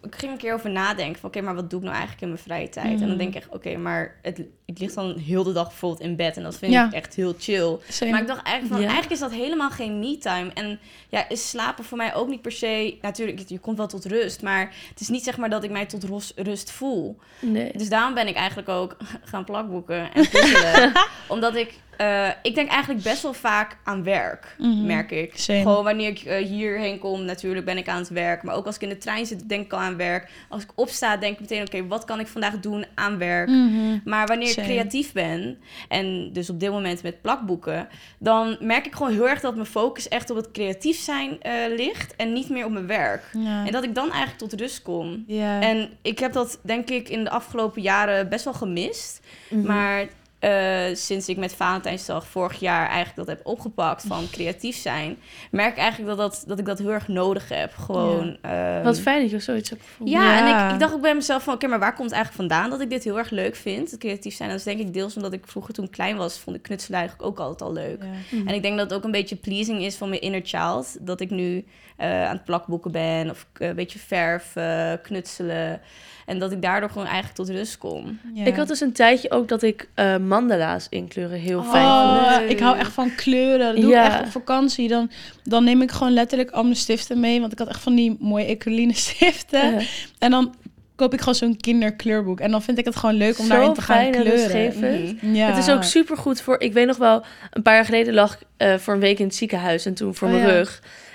ik 0.05 0.15
ging 0.15 0.31
een 0.31 0.37
keer 0.37 0.53
over 0.53 0.69
nadenken 0.69 1.19
van... 1.19 1.29
Oké, 1.29 1.41
maar 1.41 1.55
wat 1.55 1.69
doe 1.69 1.79
ik 1.79 1.85
nou 1.85 1.97
eigenlijk 1.97 2.21
in 2.25 2.29
mijn 2.31 2.43
vrije 2.43 2.69
tijd? 2.69 3.01
En 3.01 3.07
dan 3.07 3.17
denk 3.17 3.29
ik 3.29 3.35
echt... 3.35 3.49
Oké, 3.49 3.77
maar 3.77 4.15
het, 4.21 4.41
ik 4.65 4.79
lig 4.79 4.93
dan 4.93 5.17
heel 5.17 5.43
de 5.43 5.51
dag 5.53 5.67
bijvoorbeeld 5.67 6.01
in 6.01 6.15
bed. 6.15 6.37
En 6.37 6.43
dat 6.43 6.57
vind 6.57 6.71
Ja. 6.71 6.85
ik 6.85 6.93
echt 6.93 7.15
heel 7.15 7.33
chill. 7.39 7.77
Same. 7.89 8.11
Maar 8.11 8.21
ik 8.21 8.27
dacht 8.27 8.43
eigenlijk 8.43 8.73
van... 8.75 8.83
Eigenlijk 8.83 9.11
is 9.13 9.19
dat 9.19 9.31
helemaal 9.31 9.69
geen 9.69 9.99
me-time. 9.99 10.51
En 10.53 10.79
ja, 11.09 11.29
is 11.29 11.49
slapen 11.49 11.83
voor 11.83 11.97
mij 11.97 12.13
ook 12.15 12.27
niet 12.27 12.41
per 12.41 12.51
se... 12.51 12.97
Natuurlijk, 13.01 13.39
je 13.47 13.59
komt 13.59 13.77
wel 13.77 13.87
tot 13.87 14.05
rust. 14.05 14.41
Maar 14.41 14.73
het 14.89 14.99
is 14.99 15.09
niet 15.09 15.23
zeg 15.23 15.37
maar 15.37 15.49
dat 15.49 15.63
ik 15.63 15.71
mij 15.71 15.85
tot 15.85 16.05
rust 16.35 16.71
voel. 16.71 17.17
Nee. 17.39 17.71
Dus 17.77 17.89
daarom 17.89 18.13
ben 18.13 18.27
ik 18.27 18.35
eigenlijk 18.35 18.69
ook 18.69 18.97
gaan 19.31 19.43
plakboeken 19.43 20.13
en 20.13 20.29
puzzelen. 20.29 20.91
Omdat 21.27 21.55
ik... 21.55 21.73
eh, 21.97 22.27
ik 22.41 22.55
denk 22.55 22.69
eigenlijk 22.69 23.03
best 23.03 23.21
wel 23.21 23.33
vaak 23.33 23.77
aan 23.83 24.03
werk, 24.03 24.55
Mhm. 24.57 24.85
merk 24.85 25.11
ik. 25.11 25.31
Same. 25.37 25.59
Gewoon 25.61 25.83
wanneer 25.83 26.09
ik 26.09 26.19
eh, 26.19 26.45
hierheen 26.45 26.99
kom, 26.99 27.23
natuurlijk 27.25 27.65
ben 27.65 27.77
ik 27.77 27.87
aan 27.89 27.97
het 27.99 28.09
werk. 28.09 28.43
Maar 28.43 28.55
ook 28.55 28.65
als 28.65 28.75
ik 28.75 28.81
in 28.81 28.89
de 28.89 28.97
trein 28.97 29.25
zit, 29.25 29.49
denk 29.49 29.65
ik 29.65 29.73
al 29.73 29.79
aan 29.79 29.97
werk. 29.97 30.29
Als 30.49 30.63
ik 30.63 30.69
opsta, 30.75 31.17
denk 31.17 31.33
ik 31.33 31.39
meteen, 31.39 31.61
oké, 31.61 31.87
wat 31.87 32.05
kan 32.05 32.19
ik 32.19 32.27
vandaag 32.27 32.59
doen 32.59 32.85
aan 32.95 33.17
werk? 33.17 33.49
Mhm. 33.49 33.97
Maar 34.05 34.27
wanneer 34.27 34.49
ik 34.57 34.63
creatief 34.63 35.11
ben, 35.11 35.57
en 35.89 36.29
dus 36.33 36.49
op 36.49 36.59
dit 36.59 36.71
moment 36.71 37.03
met 37.03 37.21
plakboeken, 37.21 37.87
dan 38.17 38.57
merk 38.59 38.85
ik 38.85 38.93
gewoon 38.95 39.11
heel 39.11 39.29
erg 39.29 39.39
dat 39.39 39.55
mijn 39.55 39.65
focus 39.67 40.07
echt 40.07 40.29
op 40.29 40.35
het 40.35 40.51
creatief 40.51 40.97
zijn 40.99 41.41
eh, 41.41 41.53
ligt 41.75 42.15
en 42.15 42.33
niet 42.33 42.49
meer 42.49 42.65
op 42.65 42.71
mijn 42.71 42.87
werk. 42.87 43.23
En 43.65 43.71
dat 43.71 43.83
ik 43.83 43.95
dan 43.95 44.09
eigenlijk 44.11 44.37
tot 44.37 44.59
rust 44.59 44.81
kom. 44.81 45.25
En 45.59 45.89
ik 46.01 46.19
heb 46.19 46.33
dat 46.33 46.59
denk 46.63 46.89
ik 46.89 47.09
in 47.09 47.23
de 47.23 47.29
afgelopen 47.29 47.81
jaren 47.81 48.29
best 48.29 48.43
wel 48.43 48.53
gemist. 48.53 49.21
Mhm. 49.49 49.61
Maar 49.65 50.07
eh, 50.43 50.95
sinds 50.95 51.27
ik 51.29 51.37
met 51.37 51.53
Valentijnsdag 51.55 52.27
vorig 52.27 52.59
jaar 52.59 52.85
eigenlijk 52.87 53.15
dat 53.15 53.27
heb 53.27 53.45
opgepakt 53.45 54.03
van 54.07 54.29
creatief 54.31 54.75
zijn, 54.75 55.17
merk 55.51 55.71
ik 55.71 55.77
eigenlijk 55.77 56.17
dat, 56.17 56.31
dat, 56.31 56.43
dat 56.47 56.59
ik 56.59 56.65
dat 56.65 56.79
heel 56.79 56.91
erg 56.91 57.07
nodig 57.07 57.49
heb. 57.49 57.73
Gewoon. 57.75 58.37
ehm, 58.41 58.83
Wat 58.83 58.99
fijn 58.99 59.21
dat 59.21 59.31
je 59.31 59.39
zoiets 59.39 59.69
hebt 59.69 59.81
gevonden. 59.81 60.15
ja, 60.15 60.23
Ja. 60.23 60.39
en 60.59 60.67
ik, 60.67 60.73
ik 60.73 60.79
dacht 60.79 60.93
ook 60.93 61.01
bij 61.01 61.15
mezelf 61.15 61.43
van, 61.43 61.53
oké, 61.53 61.67
maar 61.67 61.79
waar 61.79 61.93
komt 61.93 62.09
het 62.09 62.13
eigenlijk 62.15 62.49
vandaan 62.49 62.69
dat 62.69 62.81
ik 62.81 62.89
dit 62.89 63.03
heel 63.03 63.17
erg 63.17 63.29
leuk 63.29 63.55
vind, 63.55 63.91
het 63.91 63.99
creatief 63.99 64.35
zijn? 64.35 64.49
Dat 64.49 64.57
is 64.57 64.63
denk 64.63 64.79
ik 64.79 64.93
deels 64.93 65.15
omdat 65.15 65.33
ik 65.33 65.47
vroeger 65.47 65.73
toen 65.73 65.89
klein 65.89 66.17
was, 66.17 66.39
vond 66.39 66.55
ik 66.55 66.61
knutselen 66.61 66.99
eigenlijk 66.99 67.29
ook 67.29 67.39
altijd 67.39 67.61
al 67.61 67.73
leuk. 67.73 68.01
Ja. 68.03 68.37
Mhm. 68.37 68.47
En 68.47 68.53
ik 68.53 68.61
denk 68.61 68.77
dat 68.77 68.89
het 68.89 68.99
ook 68.99 69.03
een 69.05 69.11
beetje 69.11 69.35
pleasing 69.35 69.81
is 69.81 69.95
van 69.95 70.09
mijn 70.09 70.21
inner 70.21 70.41
child. 70.43 70.97
Dat 70.99 71.19
ik 71.21 71.29
nu 71.29 71.65
eh, 71.97 72.25
aan 72.25 72.35
het 72.35 72.43
plakboeken 72.43 72.91
ben 72.91 73.29
of 73.29 73.45
eh, 73.53 73.67
een 73.67 73.75
beetje 73.75 73.99
verven, 73.99 74.99
knutselen. 75.01 75.81
En 76.25 76.39
dat 76.39 76.51
ik 76.51 76.61
daardoor 76.61 76.89
gewoon 76.89 77.05
eigenlijk 77.07 77.35
tot 77.35 77.49
rust 77.49 77.77
kom. 77.77 78.19
Ja. 78.33 78.45
Ik 78.45 78.55
had 78.55 78.67
dus 78.67 78.79
een 78.81 78.91
tijdje 78.93 79.31
ook 79.31 79.47
dat 79.47 79.61
ik 79.63 79.89
mandala's 80.33 80.87
inkleuren 80.89 81.39
heel 81.39 81.63
fijn 81.63 81.85
Oh, 81.85 82.23
vond. 82.27 82.39
leuk. 82.39 82.49
ik 82.49 82.59
hou 82.59 82.77
echt 82.77 82.91
van 82.91 83.15
kleuren. 83.15 83.73
Dat 83.73 83.81
doe 83.83 83.91
Ja. 83.91 84.05
ik 84.05 84.11
echt 84.11 84.21
op 84.23 84.31
vakantie. 84.31 84.87
Dan, 84.87 85.11
dan 85.43 85.63
neem 85.63 85.81
ik 85.81 85.91
gewoon 85.91 86.13
letterlijk 86.13 86.51
al 86.51 86.63
mijn 86.63 86.75
stiften 86.75 87.19
mee. 87.19 87.39
Want 87.39 87.51
ik 87.51 87.59
had 87.59 87.67
echt 87.67 87.81
van 87.81 87.95
die 87.95 88.17
mooie 88.19 88.45
ecoline 88.45 88.93
stiften. 88.93 89.77
Eh, 89.77 89.85
En 90.19 90.31
dan 90.31 90.55
koop 90.95 91.13
ik 91.13 91.19
gewoon 91.19 91.35
zo'n 91.35 91.57
kinderkleurboek. 91.57 92.39
En 92.39 92.51
dan 92.51 92.61
vind 92.61 92.77
ik 92.77 92.85
het 92.85 92.95
gewoon 92.95 93.15
leuk 93.15 93.39
om 93.39 93.45
Zo 93.45 93.51
daarin 93.53 93.73
te 93.73 93.81
gaan 93.81 93.95
fijn 93.97 94.13
en 94.13 94.21
kleuren. 94.21 94.41
rustgevend. 94.41 95.21
Mhm. 95.21 95.35
Ja. 95.35 95.47
Het 95.47 95.57
is 95.57 95.69
ook 95.73 95.83
supergoed 95.83 96.41
voor... 96.41 96.59
Ik 96.59 96.73
weet 96.73 96.87
nog 96.87 96.97
wel, 96.97 97.23
een 97.51 97.61
paar 97.61 97.75
jaar 97.75 97.85
geleden 97.85 98.13
lag 98.13 98.33
ik 98.33 98.39
eh, 98.57 98.75
voor 98.77 98.93
een 98.93 98.99
week 98.99 99.19
in 99.19 99.25
het 99.25 99.35
ziekenhuis 99.35 99.85
en 99.85 99.93
toen 99.93 100.15
voor 100.15 100.27
Oh, 100.27 100.33
mijn 100.33 100.47
ja. 100.47 100.65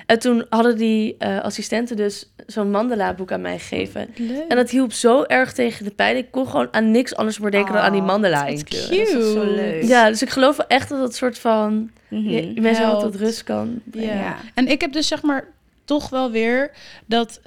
En 0.09 0.19
toen 0.19 0.47
hadden 0.49 0.77
die 0.77 1.15
eh, 1.19 1.41
assistenten 1.41 1.97
dus 1.97 2.29
zo'n 2.47 2.71
mandala-boek 2.71 3.33
aan 3.33 3.41
mij 3.41 3.59
gegeven. 3.59 4.09
Leuk. 4.17 4.45
En 4.49 4.57
dat 4.57 4.71
hielp 4.71 4.93
zo 4.93 5.23
erg 5.23 5.53
tegen 5.53 5.85
de 5.85 5.91
pijn. 5.91 6.17
Ik 6.17 6.31
kon 6.31 6.47
gewoon 6.49 6.69
aan 6.71 6.91
niks 6.91 7.17
anders 7.17 7.39
meer 7.39 7.51
denken 7.51 7.73
dan 7.73 7.83
aan 7.83 7.93
die 7.93 8.01
Oh, 8.01 8.07
mandala 8.07 8.47
inkleuren. 8.47 8.89
cute. 8.91 9.13
Dat 9.13 9.23
is 9.23 9.33
zo 9.33 9.45
leuk. 9.55 9.83
Ja, 9.83 10.09
dus 10.09 10.23
ik 10.23 10.29
geloof 10.31 10.57
wel 10.57 10.67
echt 10.67 10.89
dat 10.89 10.99
dat 10.99 11.15
soort 11.15 11.39
van... 11.39 11.91
Mhm. 12.09 12.29
je, 12.29 12.55
je 12.55 12.61
mensen 12.61 12.87
wel 12.87 13.01
tot 13.01 13.15
rust 13.17 13.45
kan. 13.45 13.81
Ja. 13.93 14.03
Ja. 14.15 14.37
En 14.55 14.69
ik 14.69 14.81
heb 14.81 14.93
dus 14.93 15.07
zeg 15.07 15.23
maar 15.23 15.45
toch 15.85 16.09
wel 16.11 16.31
weer 16.31 16.71
dat 17.07 17.41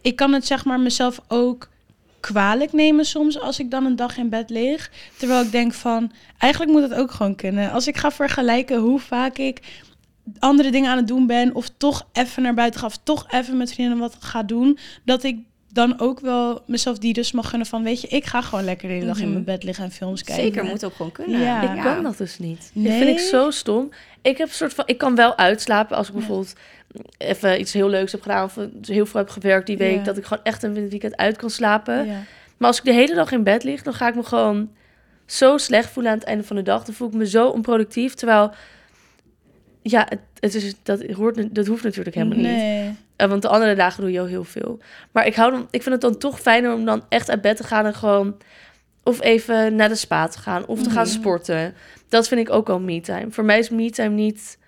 ik 0.00 0.16
kan 0.16 0.32
het 0.32 0.46
zeg 0.46 0.64
maar 0.64 0.80
mezelf 0.80 1.20
ook 1.28 1.68
kwalijk 2.20 2.72
nemen 2.72 3.04
soms 3.04 3.40
als 3.40 3.58
ik 3.58 3.70
dan 3.70 3.84
een 3.84 3.96
dag 3.96 4.16
in 4.16 4.28
bed 4.28 4.50
lig. 4.50 4.90
Terwijl 5.16 5.42
ik 5.44 5.52
denk 5.52 5.72
van, 5.72 6.12
eigenlijk 6.38 6.72
moet 6.72 6.82
het 6.90 6.94
ook 6.94 7.10
gewoon 7.10 7.34
kunnen. 7.34 7.70
Als 7.70 7.86
ik 7.86 7.96
ga 7.96 8.10
vergelijken 8.10 8.78
hoe 8.78 9.00
vaak 9.00 9.38
ik 9.38 9.60
andere 10.38 10.70
dingen 10.70 10.90
aan 10.90 10.96
het 10.96 11.06
doen 11.08 11.26
ben... 11.26 11.54
of 11.54 11.68
toch 11.76 12.08
even 12.12 12.42
naar 12.42 12.54
buiten 12.54 12.80
ga 12.80 12.86
of 12.86 12.98
toch 13.02 13.26
even 13.30 13.56
met 13.56 13.72
vrienden 13.72 13.98
wat 13.98 14.16
ga 14.20 14.42
doen... 14.42 14.78
dat 15.04 15.22
ik 15.22 15.38
dan 15.72 16.00
ook 16.00 16.20
wel 16.20 16.62
mezelf 16.66 16.98
die 16.98 17.12
dus 17.12 17.32
mag 17.32 17.48
gunnen 17.48 17.68
van... 17.68 17.82
weet 17.82 18.00
je, 18.00 18.08
ik 18.08 18.24
ga 18.24 18.40
gewoon 18.40 18.64
lekker 18.64 18.88
de 18.88 18.94
hele 18.94 19.06
dag 19.06 19.16
in 19.18 19.22
Mhm. 19.24 19.32
mijn 19.32 19.44
bed 19.44 19.62
liggen 19.62 19.84
en 19.84 19.90
films 19.90 20.22
kijken. 20.22 20.44
Zeker, 20.44 20.64
moet 20.64 20.84
ook 20.84 20.94
gewoon 20.94 21.12
kunnen. 21.12 21.40
Ja. 21.40 21.74
Ik 21.74 21.82
kan 21.82 22.02
dat 22.02 22.18
dus 22.18 22.38
niet. 22.38 22.70
Dat 22.74 22.82
Nee? 22.82 22.98
vind 22.98 23.18
ik 23.18 23.18
zo 23.18 23.50
stom. 23.50 23.88
Ik 24.22 24.38
heb 24.38 24.48
een 24.48 24.54
soort 24.54 24.74
van... 24.74 24.84
Ik 24.86 24.98
kan 24.98 25.14
wel 25.14 25.36
uitslapen 25.36 25.96
als 25.96 26.08
ik 26.08 26.14
bijvoorbeeld 26.14 26.52
even 27.18 27.60
iets 27.60 27.72
heel 27.72 27.88
leuks 27.88 28.12
heb 28.12 28.22
gedaan... 28.22 28.44
of 28.44 28.56
heel 28.82 29.06
veel 29.06 29.20
heb 29.20 29.28
gewerkt 29.28 29.66
die 29.66 29.76
week... 29.76 29.96
Ja. 29.96 30.02
dat 30.02 30.16
ik 30.16 30.24
gewoon 30.24 30.44
echt 30.44 30.62
een 30.62 30.88
weekend 30.88 31.16
uit 31.16 31.36
kan 31.36 31.50
slapen. 31.50 32.06
Ja. 32.06 32.22
Maar 32.56 32.68
als 32.68 32.78
ik 32.78 32.84
de 32.84 32.92
hele 32.92 33.14
dag 33.14 33.32
in 33.32 33.42
bed 33.44 33.64
lig... 33.64 33.82
dan 33.82 33.94
ga 33.94 34.08
ik 34.08 34.14
me 34.14 34.22
gewoon 34.22 34.70
zo 35.26 35.56
slecht 35.56 35.90
voelen 35.90 36.12
aan 36.12 36.18
het 36.18 36.26
einde 36.26 36.44
van 36.44 36.56
de 36.56 36.62
dag. 36.62 36.84
Dan 36.84 36.94
voel 36.94 37.08
ik 37.08 37.14
me 37.14 37.28
zo 37.28 37.48
onproductief. 37.48 38.14
Terwijl... 38.14 38.50
Ja, 39.82 40.06
het, 40.08 40.20
het 40.40 40.54
is, 40.54 40.74
dat, 40.82 41.02
hoort, 41.10 41.54
dat 41.54 41.66
hoeft 41.66 41.82
natuurlijk 41.84 42.16
helemaal 42.16 42.38
niet. 42.38 42.62
Eh, 43.16 43.28
want 43.28 43.42
de 43.42 43.48
andere 43.48 43.74
dagen 43.74 44.02
doe 44.02 44.12
je 44.12 44.20
al 44.20 44.26
heel 44.26 44.44
veel. 44.44 44.78
Maar 45.10 45.26
ik, 45.26 45.34
hou 45.34 45.50
dan, 45.50 45.60
ik 45.70 45.82
vind 45.82 45.94
het 45.94 46.00
dan 46.00 46.18
toch 46.18 46.40
fijner 46.40 46.74
om 46.74 46.84
dan 46.84 47.04
echt 47.08 47.30
uit 47.30 47.40
bed 47.40 47.56
te 47.56 47.64
gaan 47.64 47.86
en 47.86 47.94
gewoon... 47.94 48.36
Of 49.02 49.20
even 49.22 49.74
naar 49.74 49.88
de 49.88 49.94
spa 49.94 50.28
te 50.28 50.38
gaan. 50.38 50.66
Of 50.66 50.82
te 50.82 50.90
gaan 50.90 51.06
Mhm. 51.06 51.12
sporten. 51.14 51.74
Dat 52.08 52.28
vind 52.28 52.40
ik 52.40 52.50
ook 52.50 52.68
al 52.68 52.80
me-time. 52.80 53.26
Voor 53.30 53.44
mij 53.44 53.58
is 53.58 53.70
me-time 53.70 54.14
niet 54.14 54.58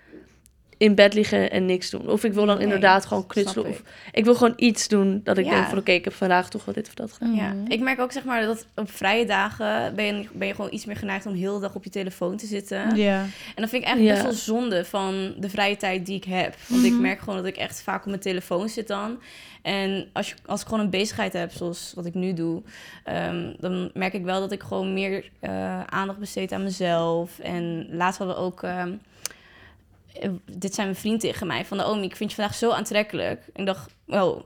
in 0.83 0.95
bed 0.95 1.13
liggen 1.13 1.51
en 1.51 1.65
niks 1.65 1.89
doen. 1.89 2.09
Of 2.09 2.23
ik 2.23 2.33
wil 2.33 2.45
dan 2.45 2.55
Nee, 2.55 2.63
inderdaad 2.63 3.05
gewoon 3.05 3.27
knutselen. 3.27 3.69
Of 3.69 3.81
ik. 4.11 4.25
wil 4.25 4.35
gewoon 4.35 4.53
iets 4.55 4.87
doen 4.87 5.21
dat 5.23 5.37
ik 5.37 5.45
Ja. 5.45 5.51
denk 5.51 5.67
van... 5.67 5.77
Oké, 5.77 5.91
ik 5.91 6.03
heb 6.03 6.13
vandaag 6.13 6.49
toch 6.49 6.65
wel 6.65 6.73
dit 6.73 6.87
of 6.87 6.93
dat 6.93 7.11
gedaan. 7.13 7.35
Ja, 7.35 7.53
Mhm. 7.53 7.71
ik 7.71 7.79
merk 7.79 7.99
ook 7.99 8.11
zeg 8.11 8.23
maar 8.23 8.41
dat 8.45 8.65
op 8.75 8.91
vrije 8.91 9.25
dagen 9.25 9.95
ben 9.95 10.05
je, 10.05 10.27
ben 10.33 10.47
je 10.47 10.55
gewoon 10.55 10.73
iets 10.73 10.85
meer 10.85 10.95
geneigd 10.95 11.25
om 11.25 11.33
heel 11.33 11.53
de 11.53 11.59
dag 11.61 11.75
op 11.75 11.83
je 11.83 11.89
telefoon 11.89 12.37
te 12.37 12.45
zitten. 12.45 12.95
Ja. 12.95 13.19
En 13.21 13.61
dat 13.61 13.69
vind 13.69 13.81
ik 13.81 13.87
eigenlijk 13.87 14.17
Ja. 14.17 14.23
best 14.23 14.45
wel 14.45 14.55
zonde 14.55 14.85
van 14.85 15.33
de 15.37 15.49
vrije 15.49 15.77
tijd 15.77 16.05
die 16.05 16.15
ik 16.15 16.23
heb. 16.23 16.55
Want 16.67 16.83
ik 16.83 16.91
Mhm. 16.91 17.01
merk 17.01 17.19
gewoon 17.19 17.35
dat 17.35 17.45
ik 17.45 17.57
echt 17.57 17.81
vaak 17.81 17.99
op 18.01 18.07
mijn 18.09 18.19
telefoon 18.21 18.69
zit 18.69 18.87
dan. 18.87 19.19
En 19.61 20.07
als, 20.13 20.29
je, 20.29 20.35
als 20.45 20.61
ik 20.61 20.67
gewoon 20.67 20.83
een 20.83 20.89
bezigheid 20.89 21.33
heb, 21.33 21.51
zoals 21.51 21.91
wat 21.95 22.05
ik 22.05 22.13
nu 22.13 22.33
doe, 22.33 22.61
ehm, 23.03 23.51
dan 23.59 23.89
merk 23.93 24.13
ik 24.13 24.23
wel 24.23 24.39
dat 24.39 24.51
ik 24.51 24.63
gewoon 24.63 24.93
meer 24.93 25.29
eh, 25.39 25.83
aandacht 25.83 26.19
besteed 26.19 26.51
aan 26.51 26.63
mezelf. 26.63 27.39
En 27.39 27.87
laatst 27.91 28.17
hadden 28.17 28.35
we 28.37 28.41
ook. 28.41 28.63
ehm, 28.63 28.87
eh, 28.87 28.93
dit 30.51 30.73
zijn 30.73 30.87
mijn 30.87 30.99
vriend 30.99 31.19
tegen 31.19 31.47
mij 31.47 31.65
van 31.65 31.81
Omi, 31.81 32.05
ik 32.05 32.15
vind 32.15 32.29
je 32.29 32.35
vandaag 32.35 32.55
zo 32.55 32.71
aantrekkelijk. 32.71 33.49
En 33.53 33.59
ik 33.59 33.65
dacht, 33.65 33.95
oh, 34.07 34.41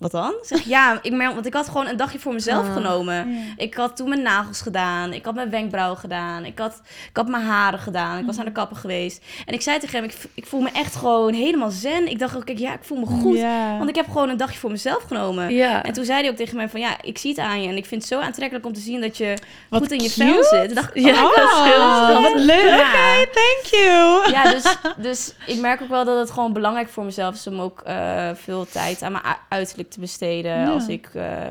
wat 0.00 0.10
dan? 0.10 0.34
Zeg 0.42 0.62
ja, 0.64 0.98
ik 1.02 1.12
merk, 1.12 1.32
want 1.34 1.46
ik 1.46 1.54
had 1.54 1.66
gewoon 1.68 1.86
een 1.86 1.96
dagje 1.96 2.18
voor 2.18 2.32
mezelf 2.32 2.66
Ah. 2.66 2.72
genomen. 2.72 3.32
Ja. 3.34 3.40
Ik 3.56 3.74
had 3.74 3.96
toen 3.96 4.08
mijn 4.08 4.22
nagels 4.22 4.60
gedaan. 4.60 5.12
Ik 5.12 5.24
had 5.24 5.34
mijn 5.34 5.50
wenkbrauwen 5.50 5.98
gedaan. 5.98 6.44
Ik 6.44 6.58
had, 6.58 6.80
ik 7.10 7.16
had 7.16 7.28
mijn 7.28 7.42
haren 7.44 7.78
gedaan. 7.78 8.18
Ik 8.18 8.26
was 8.26 8.36
naar 8.36 8.44
de 8.44 8.52
kapper 8.52 8.76
geweest. 8.76 9.24
En 9.46 9.54
ik 9.54 9.60
zei 9.62 9.78
tegen 9.78 9.94
hem, 10.00 10.04
ik, 10.04 10.14
ik 10.34 10.46
voel 10.46 10.60
me 10.60 10.70
echt 10.72 10.96
gewoon 10.96 11.32
helemaal 11.32 11.70
zen. 11.70 12.10
Ik 12.10 12.18
dacht 12.18 12.36
ook, 12.36 12.44
kijk, 12.44 12.58
ja, 12.58 12.72
ik 12.72 12.82
voel 12.84 12.98
me 12.98 13.06
goed. 13.06 13.38
Want 13.78 13.88
ik 13.88 13.94
heb 13.94 14.06
gewoon 14.06 14.28
een 14.28 14.36
dagje 14.36 14.58
voor 14.58 14.70
mezelf 14.70 15.02
genomen. 15.02 15.48
En 15.82 15.92
toen 15.92 16.04
zei 16.04 16.20
hij 16.20 16.30
ook 16.30 16.36
tegen 16.36 16.56
mij 16.56 16.68
van, 16.68 16.80
ja, 16.80 16.96
ik 17.02 17.18
zie 17.18 17.30
het 17.30 17.38
aan 17.38 17.62
je. 17.62 17.68
En 17.68 17.76
ik 17.76 17.86
vind 17.86 18.02
het 18.02 18.10
zo 18.12 18.20
aantrekkelijk 18.20 18.66
om 18.66 18.72
te 18.72 18.80
zien 18.80 19.00
dat 19.00 19.16
je 19.16 19.34
Wat 19.68 19.80
goed 19.80 19.90
in 19.92 20.02
je 20.02 20.10
vel 20.10 20.44
zit. 20.44 20.74
Dacht 20.74 20.96
ik, 20.96 21.04
Ja, 21.04 21.24
oh, 21.24 21.30
Oh, 21.30 22.22
wat 22.22 22.34
leuk. 22.34 22.68
Ja. 22.68 22.78
Oké, 22.78 23.28
thank 23.32 23.64
you. 23.70 24.30
Ja, 24.30 24.50
dus, 24.50 24.76
dus 24.96 25.34
ik 25.46 25.60
merk 25.60 25.82
ook 25.82 25.88
wel 25.88 26.04
dat 26.04 26.18
het 26.18 26.30
gewoon 26.30 26.52
belangrijk 26.52 26.88
voor 26.88 27.04
mezelf 27.04 27.34
is 27.34 27.46
om 27.46 27.60
ook 27.60 27.80
eh, 27.80 28.28
veel 28.34 28.66
tijd 28.72 29.02
aan 29.02 29.12
mijn 29.12 29.24
u- 29.24 29.58
te 29.90 30.00
besteden. 30.00 30.52
Ja. 30.56 30.68
Als 30.70 30.88
ik 30.88 31.10
eh, 31.14 31.46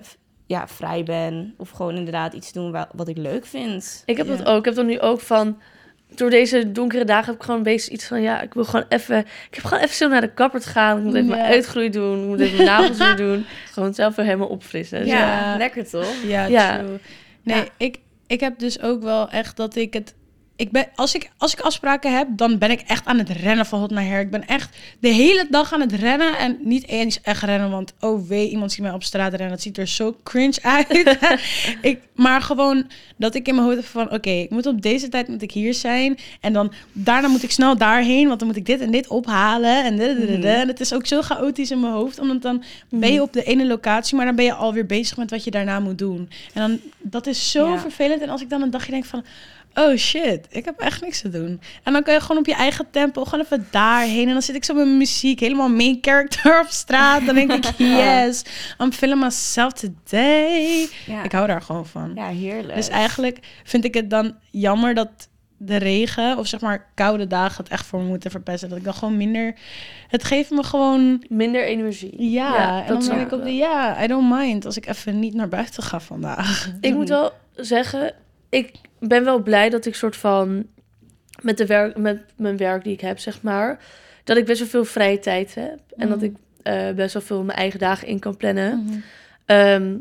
ja, 0.46 0.68
vrij 0.68 1.04
ben. 1.04 1.54
Of 1.58 1.70
gewoon 1.70 1.96
inderdaad 1.96 2.34
iets 2.34 2.52
doen 2.52 2.72
wa- 2.72 2.90
wat 2.96 3.08
ik 3.08 3.18
leuk 3.18 3.46
vind. 3.46 4.04
Ik 4.06 4.18
heb 4.18 4.28
Ja. 4.28 4.36
dat 4.36 4.46
ook. 4.48 4.58
Ik 4.60 4.66
heb 4.66 4.76
dan 4.76 4.86
nu 4.86 5.00
ook 5.00 5.20
van... 5.20 5.58
Door 6.16 6.30
deze 6.30 6.72
donkere 6.72 7.04
dagen 7.06 7.26
heb 7.26 7.36
ik 7.36 7.42
gewoon 7.42 7.58
een 7.58 7.64
beetje 7.64 7.92
iets 7.92 8.06
van... 8.06 8.22
Ja, 8.22 8.42
ik 8.42 8.54
wil 8.54 8.66
gewoon 8.66 8.86
even... 8.90 9.18
Ik 9.20 9.56
heb 9.56 9.64
gewoon 9.64 9.84
even 9.84 9.96
zo 9.96 10.08
naar 10.08 10.22
de 10.22 10.34
kapper 10.34 10.60
te 10.62 10.70
gaan. 10.70 10.98
Ik 10.98 11.04
moet 11.04 11.14
even 11.16 11.28
Ja. 11.28 11.36
mijn 11.36 11.52
uitgroei 11.52 11.90
doen. 11.90 12.22
Ik 12.22 12.28
moet 12.28 12.40
even 12.40 12.56
mijn 12.66 12.68
nagels 12.70 12.98
weer 12.98 13.16
doen. 13.28 13.46
Gewoon 13.72 13.94
zelf 13.94 14.16
weer 14.16 14.26
helemaal 14.26 14.48
opfrissen. 14.48 15.06
Ja, 15.06 15.18
Ja. 15.52 15.58
lekker 15.58 15.90
toch? 15.90 16.14
Ja, 16.24 16.46
Ja. 16.46 16.78
true. 16.78 16.98
Nee, 17.44 17.58
Ja. 17.58 17.66
Ik, 17.78 17.98
ik 18.28 18.40
heb 18.40 18.60
dus 18.60 18.82
ook 18.82 19.02
wel 19.04 19.30
echt 19.30 19.58
dat 19.58 19.76
ik 19.76 19.94
het... 19.94 20.16
Ik 20.60 20.72
ben, 20.72 20.88
als, 20.96 21.16
ik, 21.16 21.30
als 21.38 21.54
ik 21.54 21.60
afspraken 21.60 22.18
heb, 22.18 22.28
dan 22.32 22.58
ben 22.58 22.72
ik 22.72 22.82
echt 22.82 23.06
aan 23.06 23.18
het 23.18 23.30
rennen 23.30 23.66
van 23.66 23.80
hot 23.80 23.90
naar 23.90 24.04
her. 24.04 24.20
Ik 24.20 24.30
ben 24.30 24.48
echt 24.48 24.78
de 25.00 25.08
hele 25.08 25.48
dag 25.50 25.74
aan 25.74 25.82
het 25.82 25.92
rennen. 25.94 26.38
En 26.38 26.58
niet 26.62 26.88
eens 26.88 27.22
echt 27.22 27.44
rennen, 27.44 27.70
want 27.70 27.94
oh 28.00 28.28
wee, 28.28 28.50
iemand 28.50 28.72
ziet 28.72 28.82
mij 28.82 28.92
op 28.92 29.04
straat 29.04 29.32
rennen. 29.32 29.50
Dat 29.50 29.62
ziet 29.62 29.78
er 29.78 29.88
zo 29.88 30.16
cringe 30.24 30.58
uit. 30.62 31.18
ik, 31.82 32.00
maar 32.16 32.42
gewoon 32.42 32.88
dat 33.18 33.36
ik 33.36 33.48
in 33.48 33.56
mijn 33.56 33.68
hoofd 33.68 33.78
heb 33.78 33.86
van... 33.86 34.12
Oké, 34.12 34.30
ik 34.30 34.50
moet 34.50 34.66
op 34.66 34.82
deze 34.82 35.10
tijd 35.10 35.28
moet 35.28 35.42
ik 35.42 35.52
hier 35.52 35.74
zijn. 35.74 36.18
En 36.42 36.54
dan 36.54 36.74
daarna 36.92 37.28
moet 37.28 37.44
ik 37.44 37.52
snel 37.52 37.78
daarheen. 37.78 38.28
Want 38.28 38.40
dan 38.40 38.48
moet 38.48 38.58
ik 38.58 38.66
dit 38.66 38.82
en 38.82 38.92
dit 38.92 39.08
ophalen. 39.08 39.84
En. 39.84 39.96
Mhm. 39.96 40.44
en 40.44 40.68
het 40.68 40.80
is 40.80 40.94
ook 40.94 41.06
zo 41.06 41.22
chaotisch 41.22 41.72
in 41.72 41.80
mijn 41.80 41.94
hoofd. 41.94 42.20
Omdat 42.20 42.42
dan 42.42 42.64
ben 42.90 43.14
je 43.14 43.22
op 43.22 43.34
de 43.34 43.44
ene 43.44 43.66
locatie, 43.66 44.16
maar 44.16 44.26
dan 44.26 44.36
ben 44.36 44.46
je 44.46 44.54
alweer 44.54 44.86
bezig 44.86 45.18
met 45.18 45.30
wat 45.30 45.44
je 45.44 45.52
daarna 45.52 45.80
moet 45.80 45.98
doen. 45.98 46.30
En 46.54 46.62
dan, 46.62 46.80
dat 46.98 47.28
is 47.28 47.52
zo 47.52 47.68
Ja. 47.68 47.80
vervelend. 47.80 48.22
En 48.22 48.30
als 48.30 48.42
ik 48.42 48.50
dan 48.50 48.62
een 48.62 48.70
dagje 48.70 48.92
denk 48.92 49.06
van, 49.06 49.24
oh 49.74 49.96
shit, 49.96 50.48
ik 50.50 50.66
heb 50.66 50.80
echt 50.80 51.02
niks 51.02 51.22
te 51.22 51.30
doen. 51.30 51.62
En 51.84 51.94
dan 51.94 52.04
kan 52.04 52.14
je 52.14 52.20
gewoon 52.22 52.38
op 52.38 52.46
je 52.46 52.54
eigen 52.56 52.86
tempo, 52.92 53.24
gewoon 53.24 53.46
even 53.46 53.68
daarheen. 53.72 54.28
En 54.28 54.34
dan 54.34 54.42
zit 54.42 54.56
ik 54.56 54.64
zo 54.64 54.74
met 54.74 54.86
mijn 54.86 54.98
muziek, 54.98 55.40
helemaal 55.40 55.70
main 55.70 55.98
character 56.02 56.60
op 56.60 56.68
straat. 56.70 57.26
Dan 57.26 57.36
denk 57.36 57.52
ik, 57.52 57.66
yes, 58.04 58.44
I'm 58.80 58.92
feeling 58.92 59.22
myself 59.22 59.74
today. 59.74 60.88
Ja, 61.06 61.24
Ik 61.24 61.32
hou 61.32 61.48
daar 61.48 61.62
gewoon 61.62 61.86
van. 61.86 62.12
ja 62.16 62.28
heerlijk. 62.28 62.76
Dus 62.76 62.88
eigenlijk 62.88 63.40
vind 63.64 63.86
ik 63.86 63.94
het 63.94 64.10
dan 64.10 64.36
jammer 64.52 64.94
dat 64.94 65.10
de 65.62 65.78
regen 65.78 66.38
of 66.38 66.48
zeg 66.48 66.62
maar 66.62 66.92
koude 66.96 67.28
dagen 67.28 67.64
het 67.64 67.74
echt 67.74 67.86
voor 67.86 68.00
me 68.00 68.06
moeten 68.08 68.32
verpesten. 68.32 68.70
Dat 68.70 68.78
ik 68.78 68.84
dan 68.84 68.94
gewoon 68.94 69.18
minder... 69.18 69.56
Het 70.08 70.24
geeft 70.24 70.50
me 70.50 70.64
gewoon... 70.64 71.24
Minder 71.30 71.66
energie. 71.66 72.30
Ja, 72.32 72.82
en 72.86 72.88
dan 72.88 73.08
ben 73.08 73.20
ik 73.20 73.32
op 73.32 73.44
de... 73.44 73.56
Ja, 73.56 74.04
I 74.04 74.08
don't 74.08 74.30
mind 74.32 74.66
als 74.66 74.78
ik 74.78 74.88
even 74.88 75.20
niet 75.20 75.34
naar 75.34 75.48
buiten 75.50 75.84
ga 75.84 76.00
vandaag. 76.00 76.72
Ik 76.82 76.94
moet 76.94 77.10
wel 77.20 77.32
zeggen, 77.56 78.14
ik 78.50 78.72
ben 79.00 79.24
wel 79.24 79.40
blij 79.44 79.70
dat 79.70 79.86
ik 79.86 79.96
soort 79.96 80.16
van 80.16 80.66
met, 81.42 81.58
de 81.58 81.66
werk, 81.66 81.98
met 81.98 82.22
mijn 82.38 82.58
werk 82.58 82.84
die 82.84 82.94
ik 82.94 83.02
heb, 83.02 83.20
zeg 83.20 83.42
maar, 83.42 83.80
dat 84.24 84.38
ik 84.38 84.46
best 84.46 84.60
wel 84.60 84.68
veel 84.70 84.86
vrije 84.86 85.20
tijd 85.20 85.56
heb. 85.56 85.80
En 85.98 86.08
dat 86.10 86.18
Mhm. 86.18 86.26
ik 86.26 86.36
eh, 86.64 86.90
best 86.92 87.14
wel 87.14 87.22
veel 87.22 87.44
mijn 87.44 87.58
eigen 87.58 87.80
dagen 87.80 88.08
in 88.08 88.20
kan 88.20 88.38
plannen. 88.38 88.84
Mhm. 88.84 88.98
Ehm, 89.46 89.96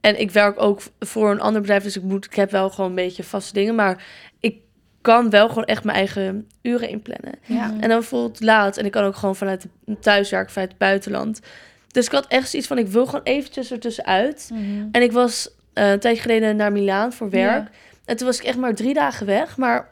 en 0.00 0.20
ik 0.20 0.30
werk 0.30 0.60
ook 0.62 0.80
voor 1.00 1.30
een 1.30 1.40
ander 1.40 1.60
bedrijf, 1.60 1.82
dus 1.82 1.96
ik, 1.96 2.02
moet, 2.02 2.24
ik 2.24 2.34
heb 2.34 2.50
wel 2.50 2.70
gewoon 2.70 2.90
een 2.90 2.96
beetje 2.96 3.22
vaste 3.24 3.52
dingen. 3.52 3.74
Maar 3.74 4.04
ik 4.40 4.56
kan 5.00 5.30
wel 5.30 5.48
gewoon 5.48 5.64
echt 5.64 5.84
mijn 5.84 5.96
eigen 5.96 6.48
uren 6.62 6.88
inplannen. 6.88 7.34
Ja. 7.44 7.66
Mhm. 7.66 7.72
En 7.80 7.88
dan 7.88 7.98
bijvoorbeeld 7.98 8.40
laat. 8.40 8.76
En 8.76 8.84
ik 8.84 8.90
kan 8.90 9.04
ook 9.04 9.16
gewoon 9.16 9.36
vanuit 9.36 9.66
de 9.84 9.98
thuis 9.98 10.30
werken, 10.30 10.52
vanuit 10.52 10.70
het 10.70 10.78
buitenland. 10.78 11.40
Dus 11.88 12.06
ik 12.06 12.12
had 12.12 12.26
echt 12.26 12.54
iets 12.54 12.66
van, 12.66 12.78
ik 12.78 12.86
wil 12.86 13.06
gewoon 13.06 13.24
eventjes 13.24 13.70
ertussenuit. 13.72 14.50
Mhm. 14.52 14.86
En 14.92 15.02
ik 15.02 15.12
was 15.12 15.50
eh, 15.72 15.90
een 15.90 15.98
tijdje 16.00 16.22
geleden 16.22 16.56
naar 16.56 16.72
Milaan 16.72 17.12
voor 17.12 17.30
werk. 17.30 17.64
Ja. 17.64 17.70
En 18.04 18.16
toen 18.16 18.26
was 18.26 18.38
ik 18.38 18.44
echt 18.44 18.56
maar 18.58 18.74
drie 18.74 18.94
dagen 18.94 19.26
weg. 19.26 19.56
Maar 19.56 19.88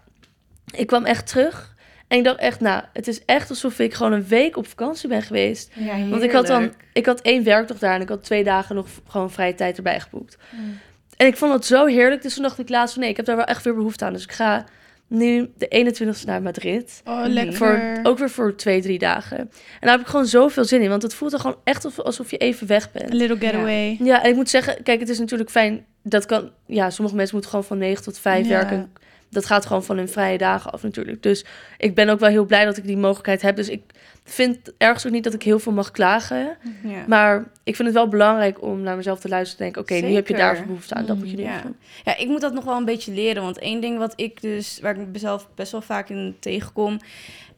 ik 0.74 0.86
kwam 0.86 1.04
echt 1.04 1.26
terug. 1.26 1.74
En 2.08 2.18
ik 2.18 2.24
dacht 2.24 2.38
echt, 2.38 2.60
nou, 2.60 2.82
het 2.92 3.08
is 3.08 3.24
echt 3.24 3.50
alsof 3.50 3.78
ik 3.78 3.94
gewoon 3.94 4.12
een 4.12 4.26
week 4.26 4.56
op 4.56 4.66
vakantie 4.66 5.08
ben 5.08 5.22
geweest. 5.22 5.70
Ja, 5.74 6.08
Want 6.08 6.22
ik 6.22 6.32
had 6.32 6.46
dan, 6.46 6.72
ik 6.92 7.06
had 7.06 7.20
één 7.20 7.44
werkdag 7.44 7.78
daar 7.78 7.94
en 7.94 8.00
ik 8.00 8.08
had 8.08 8.22
twee 8.24 8.44
dagen 8.44 8.74
nog 8.74 8.86
gewoon 9.08 9.30
vrije 9.30 9.54
tijd 9.54 9.76
erbij 9.76 10.00
geboekt. 10.00 10.36
Mm. 10.50 10.78
En 11.16 11.26
ik 11.26 11.36
vond 11.36 11.52
het 11.52 11.64
zo 11.66 11.86
heerlijk. 11.86 12.22
Dus 12.22 12.34
toen 12.34 12.42
dacht 12.42 12.58
ik 12.58 12.68
laatst 12.68 12.92
van 12.92 13.02
nee, 13.02 13.10
ik 13.10 13.16
heb 13.16 13.26
daar 13.26 13.36
wel 13.36 13.44
echt 13.44 13.64
weer 13.64 13.74
behoefte 13.74 14.04
aan. 14.04 14.12
Dus 14.12 14.22
ik 14.22 14.32
ga 14.32 14.64
nu 15.06 15.50
de 15.56 15.68
21ste 15.68 16.24
naar 16.26 16.42
Madrid. 16.42 17.00
Oh, 17.04 17.18
Mhm. 17.20 17.28
lekker. 17.30 17.54
Voor, 17.54 17.80
ook 18.02 18.18
weer 18.18 18.30
voor 18.30 18.56
twee, 18.56 18.82
drie 18.82 18.98
dagen. 18.98 19.38
En 19.38 19.48
daar 19.80 19.90
heb 19.90 20.00
ik 20.00 20.06
gewoon 20.06 20.26
zoveel 20.26 20.64
zin 20.64 20.82
in. 20.82 20.88
Want 20.88 21.02
het 21.02 21.14
voelt 21.14 21.32
er 21.32 21.40
gewoon 21.40 21.56
echt 21.64 21.84
alsof- 21.84 22.04
alsof 22.04 22.30
je 22.30 22.36
even 22.36 22.66
weg 22.66 22.92
bent. 22.92 23.10
A 23.12 23.14
little 23.16 23.36
getaway. 23.38 23.96
Ja, 24.02 24.22
en 24.22 24.30
ik 24.30 24.36
moet 24.36 24.48
zeggen, 24.50 24.82
kijk, 24.82 25.00
het 25.00 25.08
is 25.08 25.18
natuurlijk 25.18 25.50
fijn. 25.50 25.86
Dat 26.02 26.26
kan, 26.26 26.50
ja, 26.66 26.90
sommige 26.90 27.16
mensen 27.16 27.34
moeten 27.34 27.50
gewoon 27.52 27.66
van 27.68 27.78
9 27.78 28.04
tot 28.04 28.18
5 28.18 28.46
Ja. 28.46 28.52
werken. 28.52 28.92
Dat 29.28 29.46
gaat 29.46 29.66
gewoon 29.66 29.84
van 29.84 29.96
hun 29.96 30.08
vrije 30.08 30.38
dagen 30.38 30.72
af 30.72 30.82
natuurlijk. 30.82 31.22
Dus 31.22 31.44
ik 31.78 31.94
ben 31.94 32.08
ook 32.08 32.18
wel 32.20 32.28
heel 32.28 32.44
blij 32.44 32.64
dat 32.64 32.76
ik 32.76 32.86
die 32.86 32.96
mogelijkheid 32.96 33.42
heb. 33.42 33.56
Dus 33.56 33.68
ik 33.68 33.82
vind 34.24 34.72
ergens 34.78 35.06
ook 35.06 35.12
niet 35.12 35.24
dat 35.24 35.34
ik 35.34 35.42
heel 35.42 35.58
veel 35.58 35.72
mag 35.72 35.90
klagen. 35.90 36.56
Ja. 36.82 37.04
Maar 37.06 37.50
ik 37.64 37.76
vind 37.76 37.88
het 37.88 37.96
wel 37.96 38.08
belangrijk 38.08 38.62
om 38.62 38.80
naar 38.80 38.96
mezelf 38.96 39.20
te 39.20 39.28
luisteren. 39.28 39.66
En 39.66 39.72
denken, 39.72 39.94
oké, 39.96 40.06
nu 40.06 40.14
heb 40.14 40.28
je 40.28 40.34
daar 40.34 40.64
behoefte 40.66 40.94
aan. 40.94 41.06
Dat 41.06 41.16
moet 41.16 41.30
je 41.30 41.36
Ja. 41.36 41.50
even 41.50 41.62
doen. 41.62 41.76
Ja, 42.04 42.16
ik 42.16 42.28
moet 42.28 42.40
dat 42.40 42.52
nog 42.52 42.64
wel 42.64 42.76
een 42.76 42.84
beetje 42.84 43.12
leren. 43.12 43.42
Want 43.42 43.58
één 43.58 43.80
ding 43.80 43.98
wat 43.98 44.12
ik 44.16 44.40
dus, 44.40 44.78
waar 44.82 45.00
ik 45.00 45.06
mezelf 45.12 45.48
best 45.54 45.72
wel 45.72 45.82
vaak 45.82 46.08
in 46.08 46.36
tegenkom, 46.40 46.98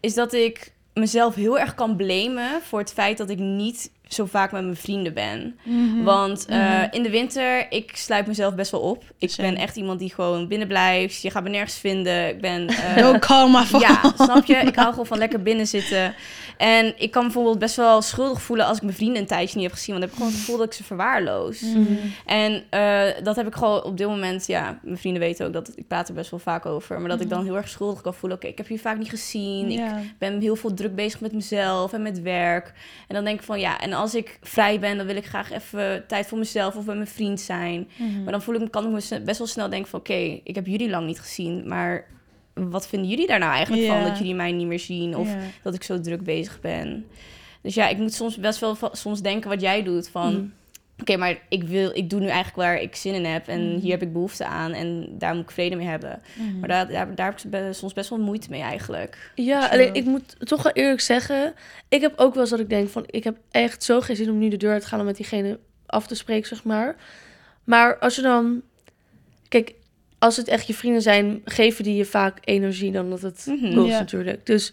is 0.00 0.14
dat 0.14 0.32
ik 0.32 0.72
mezelf 0.94 1.34
heel 1.34 1.58
erg 1.58 1.74
kan 1.74 1.96
blamen 1.96 2.62
voor 2.62 2.78
het 2.78 2.92
feit 2.92 3.18
dat 3.18 3.30
ik 3.30 3.38
niet 3.38 3.90
zo 4.14 4.24
vaak 4.24 4.52
met 4.52 4.62
mijn 4.62 4.76
vrienden 4.76 5.14
ben. 5.14 5.58
Mhm. 5.62 6.02
Want 6.02 6.46
eh, 6.46 6.58
Mhm. 6.58 6.86
in 6.90 7.02
de 7.02 7.10
winter, 7.10 7.66
ik 7.72 7.90
sluit 7.96 8.26
mezelf 8.26 8.54
best 8.54 8.70
wel 8.70 8.80
op. 8.80 9.04
Ik 9.18 9.32
ben 9.36 9.56
echt 9.56 9.76
iemand 9.76 9.98
die 9.98 10.14
gewoon 10.14 10.48
binnen 10.48 10.68
blijft. 10.68 11.22
Je 11.22 11.30
gaat 11.30 11.42
me 11.42 11.48
nergens 11.48 11.76
vinden. 11.78 12.28
Ik 12.28 12.40
ben... 12.40 12.66
kalm 13.20 13.50
maar 13.50 13.66
ja, 13.78 14.12
snap 14.16 14.44
je? 14.44 14.56
Ik 14.56 14.76
hou 14.76 14.90
gewoon 14.90 15.06
van 15.06 15.18
lekker 15.18 15.42
binnen 15.42 15.66
zitten. 15.66 16.14
En 16.56 16.94
ik 16.98 17.10
kan 17.10 17.22
bijvoorbeeld 17.22 17.58
best 17.58 17.76
wel 17.76 18.02
schuldig 18.02 18.42
voelen 18.42 18.66
als 18.66 18.76
ik 18.76 18.82
mijn 18.82 18.94
vrienden 18.96 19.20
een 19.20 19.26
tijdje 19.28 19.56
niet 19.58 19.66
heb 19.66 19.76
gezien. 19.76 19.94
Want 19.94 20.00
dan 20.00 20.08
heb 20.08 20.10
ik 20.10 20.16
gewoon 20.16 20.30
het 20.32 20.40
gevoel 20.40 20.56
dat 20.56 20.66
ik 20.66 20.72
ze 20.72 20.84
verwaarloos. 20.84 21.60
Mhm. 21.60 21.92
En 22.26 22.62
eh, 22.70 23.24
dat 23.24 23.36
heb 23.36 23.46
ik 23.46 23.54
gewoon 23.54 23.82
op 23.82 23.96
dit 23.96 24.06
moment, 24.06 24.46
ja, 24.46 24.78
mijn 24.82 24.98
vrienden 24.98 25.22
weten 25.22 25.46
ook 25.46 25.52
dat 25.52 25.72
ik 25.74 25.86
praat 25.88 26.08
er 26.08 26.14
best 26.14 26.30
wel 26.30 26.40
vaak 26.40 26.66
over. 26.66 27.00
Maar 27.00 27.08
dat 27.08 27.20
ik 27.20 27.28
dan 27.28 27.44
heel 27.44 27.56
erg 27.56 27.68
schuldig 27.68 28.00
kan 28.00 28.14
voelen. 28.14 28.38
Oké, 28.38 28.46
ik 28.46 28.58
heb 28.58 28.68
je 28.68 28.78
vaak 28.78 28.98
niet 28.98 29.10
gezien. 29.10 29.70
Ik 29.70 29.80
ben 30.18 30.40
heel 30.40 30.56
veel 30.56 30.74
druk 30.74 30.94
bezig 30.94 31.20
met 31.20 31.32
mezelf 31.32 31.92
en 31.92 32.02
met 32.02 32.22
werk. 32.22 32.72
En 33.08 33.14
dan 33.14 33.24
denk 33.24 33.38
ik 33.38 33.44
van 33.46 33.60
ja, 33.60 33.80
en 33.80 33.92
als 34.02 34.14
ik 34.14 34.38
vrij 34.42 34.80
ben, 34.80 34.96
dan 34.96 35.06
wil 35.06 35.16
ik 35.16 35.26
graag 35.26 35.52
even 35.52 36.04
tijd 36.06 36.26
voor 36.26 36.38
mezelf 36.38 36.76
of 36.76 36.84
met 36.86 36.94
mijn 36.94 37.06
vriend 37.06 37.40
zijn. 37.40 37.88
Mhm. 37.96 38.22
Maar 38.22 38.32
dan 38.32 38.42
voel 38.42 38.54
ik, 38.54 38.70
kan 38.70 38.84
ik 38.84 38.90
me 38.90 39.20
best 39.20 39.38
wel 39.38 39.46
snel 39.46 39.68
denken 39.68 39.90
van 39.90 39.98
oké, 40.00 40.40
ik 40.44 40.54
heb 40.54 40.66
jullie 40.66 40.90
lang 40.90 41.06
niet 41.06 41.20
gezien, 41.20 41.68
maar 41.68 42.04
wat 42.54 42.88
vinden 42.88 43.08
jullie 43.08 43.26
daar 43.26 43.38
nou 43.38 43.52
eigenlijk 43.52 43.86
van 43.86 44.02
dat 44.02 44.18
jullie 44.18 44.34
mij 44.34 44.52
niet 44.52 44.66
meer 44.66 44.80
zien 44.80 45.16
of 45.16 45.28
dat 45.62 45.74
ik 45.74 45.82
zo 45.82 46.00
druk 46.00 46.22
bezig 46.24 46.60
ben? 46.60 47.06
Dus 47.62 47.74
ja, 47.74 47.88
ik 47.88 47.98
moet 47.98 48.14
soms 48.14 48.36
best 48.36 48.60
wel 48.60 48.76
soms 48.92 49.22
denken 49.22 49.50
wat 49.50 49.60
jij 49.60 49.82
doet 49.82 50.08
van 50.08 50.32
Mhm. 50.34 50.44
Oké, 51.02 51.16
maar 51.16 51.38
ik 51.48 51.62
wil, 51.62 51.90
ik 51.96 52.10
doe 52.10 52.20
nu 52.20 52.26
eigenlijk 52.26 52.56
waar 52.56 52.80
ik 52.80 52.96
zin 52.96 53.14
in 53.14 53.24
heb 53.24 53.48
en 53.48 53.68
Mhm. 53.70 53.80
hier 53.80 53.90
heb 53.90 54.02
ik 54.02 54.12
behoefte 54.12 54.44
aan 54.46 54.72
en 54.72 55.06
daar 55.18 55.34
moet 55.34 55.42
ik 55.44 55.50
vrede 55.50 55.76
mee 55.76 55.86
hebben. 55.86 56.22
Mhm. 56.34 56.58
Maar 56.58 56.68
daar, 56.68 56.88
daar, 56.88 57.14
daar 57.14 57.34
heb 57.42 57.54
ik 57.54 57.74
soms 57.74 57.92
best 57.92 58.10
wel 58.10 58.18
moeite 58.18 58.50
mee 58.50 58.60
eigenlijk. 58.62 59.32
Ja, 59.34 59.66
alleen 59.68 59.94
ik 59.94 60.04
moet 60.04 60.36
toch 60.48 60.62
wel 60.62 60.72
eerlijk 60.72 61.00
zeggen. 61.00 61.54
Ik 61.88 62.00
heb 62.00 62.12
ook 62.16 62.32
wel 62.32 62.42
eens 62.42 62.50
dat 62.50 62.60
ik 62.60 62.68
denk 62.68 62.88
van... 62.88 63.04
Ik 63.06 63.24
heb 63.24 63.36
echt 63.50 63.82
zo 63.84 64.00
geen 64.00 64.16
zin 64.16 64.30
om 64.30 64.38
nu 64.38 64.48
de 64.48 64.56
deur 64.56 64.72
uit 64.72 64.82
te 64.82 64.88
gaan 64.88 65.00
om 65.00 65.06
met 65.06 65.16
diegene 65.16 65.58
af 65.86 66.06
te 66.06 66.14
spreken, 66.14 66.48
zeg 66.48 66.64
maar. 66.64 66.96
Maar 67.64 67.98
als 67.98 68.16
je 68.16 68.22
dan... 68.22 68.62
Kijk, 69.48 69.74
als 70.18 70.36
het 70.36 70.48
echt 70.48 70.66
je 70.66 70.74
vrienden 70.74 71.02
zijn, 71.02 71.40
geven 71.44 71.84
die 71.84 71.96
je 71.96 72.04
vaak 72.04 72.38
energie 72.44 72.92
dan 72.92 73.10
dat 73.10 73.20
het 73.22 73.44
kost 73.74 73.88
Ja. 73.88 73.98
natuurlijk. 73.98 74.46
Dus 74.46 74.72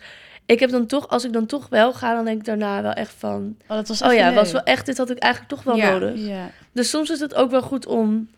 ik 0.52 0.60
heb 0.60 0.70
dan 0.70 0.86
toch, 0.86 1.08
als 1.08 1.26
ik 1.26 1.34
dan 1.34 1.46
toch 1.46 1.68
wel 1.70 1.94
ga, 1.94 2.14
dan 2.14 2.26
denk 2.26 2.38
ik 2.40 2.46
daarna 2.46 2.82
wel 2.82 2.92
echt 2.92 3.14
van... 3.18 3.56
Oh, 3.68 3.76
dat 3.76 3.88
was 3.88 4.02
Oh 4.02 4.14
ja, 4.14 4.34
was 4.34 4.44
leuk. 4.44 4.54
wel 4.54 4.64
echt, 4.64 4.86
dit 4.86 4.98
had 4.98 5.10
ik 5.10 5.18
eigenlijk 5.18 5.54
toch 5.54 5.64
wel 5.64 5.76
Ja. 5.76 5.92
nodig. 5.92 6.14
Ja. 6.28 6.52
Dus 6.74 6.90
soms 6.90 7.10
is 7.10 7.20
het 7.20 7.36
ook 7.36 7.52
wel 7.52 7.62
goed 7.62 7.86
om, 7.86 8.30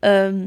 ehm, 0.00 0.46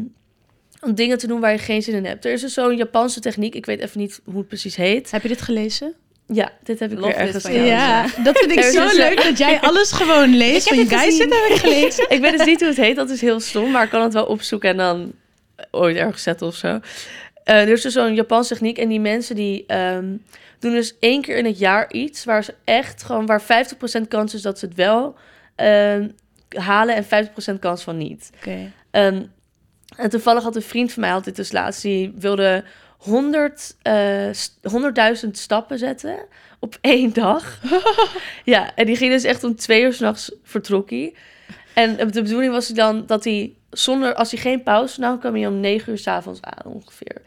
om 0.81 0.95
dingen 0.95 1.17
te 1.17 1.27
doen 1.27 1.39
waar 1.39 1.51
je 1.51 1.57
geen 1.57 1.81
zin 1.81 1.93
in 1.95 2.05
hebt. 2.05 2.25
Er 2.25 2.31
is 2.31 2.41
dus 2.41 2.53
zo'n 2.53 2.75
Japanse 2.77 3.19
techniek, 3.19 3.55
ik 3.55 3.65
weet 3.65 3.79
even 3.79 3.99
niet 3.99 4.21
hoe 4.25 4.37
het 4.37 4.47
precies 4.47 4.75
heet. 4.75 5.11
Heb 5.11 5.21
je 5.21 5.27
dit 5.27 5.41
gelezen? 5.41 5.93
Ja, 6.27 6.51
dit 6.63 6.79
heb 6.79 6.91
ik 6.91 6.97
Love 6.99 7.07
weer 7.09 7.17
ergens 7.17 7.43
van 7.43 7.53
jou. 7.53 7.65
Ja, 7.65 8.01
dat 8.23 8.37
vind 8.37 8.51
ik 8.51 8.57
Er 8.57 8.71
zo 8.71 8.83
dus, 8.83 8.97
leuk 8.97 9.23
dat 9.23 9.37
jij 9.37 9.59
alles 9.59 9.91
gewoon 9.91 10.29
leest. 10.43 10.71
Ik 10.71 10.73
Van 10.75 10.77
heb 10.87 10.99
guys, 10.99 11.17
dit 11.17 11.33
heb 11.33 11.49
ik 11.51 11.55
gelezen. 11.57 12.05
Ik 12.15 12.21
weet 12.21 12.37
dus 12.37 12.45
niet 12.47 12.59
hoe 12.59 12.67
het 12.69 12.77
heet, 12.77 12.95
dat 12.95 13.09
is 13.09 13.21
heel 13.21 13.39
stom, 13.39 13.71
maar 13.71 13.83
ik 13.83 13.89
kan 13.89 14.01
het 14.01 14.13
wel 14.13 14.25
opzoeken 14.25 14.69
en 14.69 14.77
dan 14.77 15.11
ooit 15.71 15.95
ergens 15.97 16.23
zetten 16.23 16.47
of 16.47 16.55
zo. 16.55 16.79
Eh, 17.43 17.61
er 17.61 17.69
is 17.69 17.81
dus 17.81 17.93
zo'n 17.93 18.13
Japanse 18.15 18.53
techniek 18.53 18.77
en 18.77 18.89
die 18.89 18.99
mensen 18.99 19.35
die 19.35 19.63
ehm, 19.67 20.15
doen 20.59 20.71
dus 20.71 20.95
één 20.99 21.21
keer 21.21 21.37
in 21.37 21.45
het 21.45 21.59
jaar 21.59 21.91
iets 21.91 22.23
waar 22.23 22.43
ze 22.43 22.53
echt 22.63 23.03
gewoon, 23.03 23.25
waar 23.25 23.41
50% 23.41 24.07
kans 24.07 24.33
is 24.33 24.41
dat 24.41 24.59
ze 24.59 24.65
het 24.65 24.75
wel 24.75 25.15
ehm, 25.55 26.09
halen 26.49 26.95
en 26.95 27.29
50% 27.55 27.59
kans 27.59 27.83
van 27.83 27.97
niet. 27.97 28.29
Oké. 28.35 28.71
Ehm, 28.91 29.23
en 29.97 30.09
toevallig 30.09 30.43
had 30.43 30.55
een 30.55 30.61
vriend 30.61 30.91
van 30.93 31.01
mij 31.01 31.13
altijd 31.13 31.35
dus 31.35 31.51
laatst, 31.51 31.81
die 31.81 32.13
wilde 32.15 32.63
100, 32.97 33.75
eh, 33.81 34.27
st- 34.31 34.57
100.000 34.61 35.37
stappen 35.37 35.77
zetten 35.77 36.25
op 36.59 36.77
één 36.81 37.13
dag. 37.13 37.59
ja, 38.43 38.75
en 38.75 38.85
die 38.85 38.95
ging 38.95 39.11
dus 39.11 39.23
echt 39.23 39.43
om 39.43 39.55
twee 39.55 39.81
uur 39.83 39.93
s'nachts 39.93 40.31
vertrok 40.43 40.89
hij. 40.89 41.13
En 41.73 41.95
de 41.97 42.21
bedoeling 42.21 42.51
was 42.51 42.67
dan 42.67 43.05
dat 43.05 43.23
hij 43.23 43.53
zonder, 43.73 44.13
als 44.13 44.31
hij 44.31 44.39
geen 44.39 44.63
pauze 44.63 44.99
nam, 44.99 45.19
kwam 45.19 45.33
hij 45.35 45.47
om 45.47 45.59
negen 45.59 45.91
uur 45.91 45.97
s'avonds 45.97 46.41
aan 46.41 46.73
ongeveer. 46.73 47.21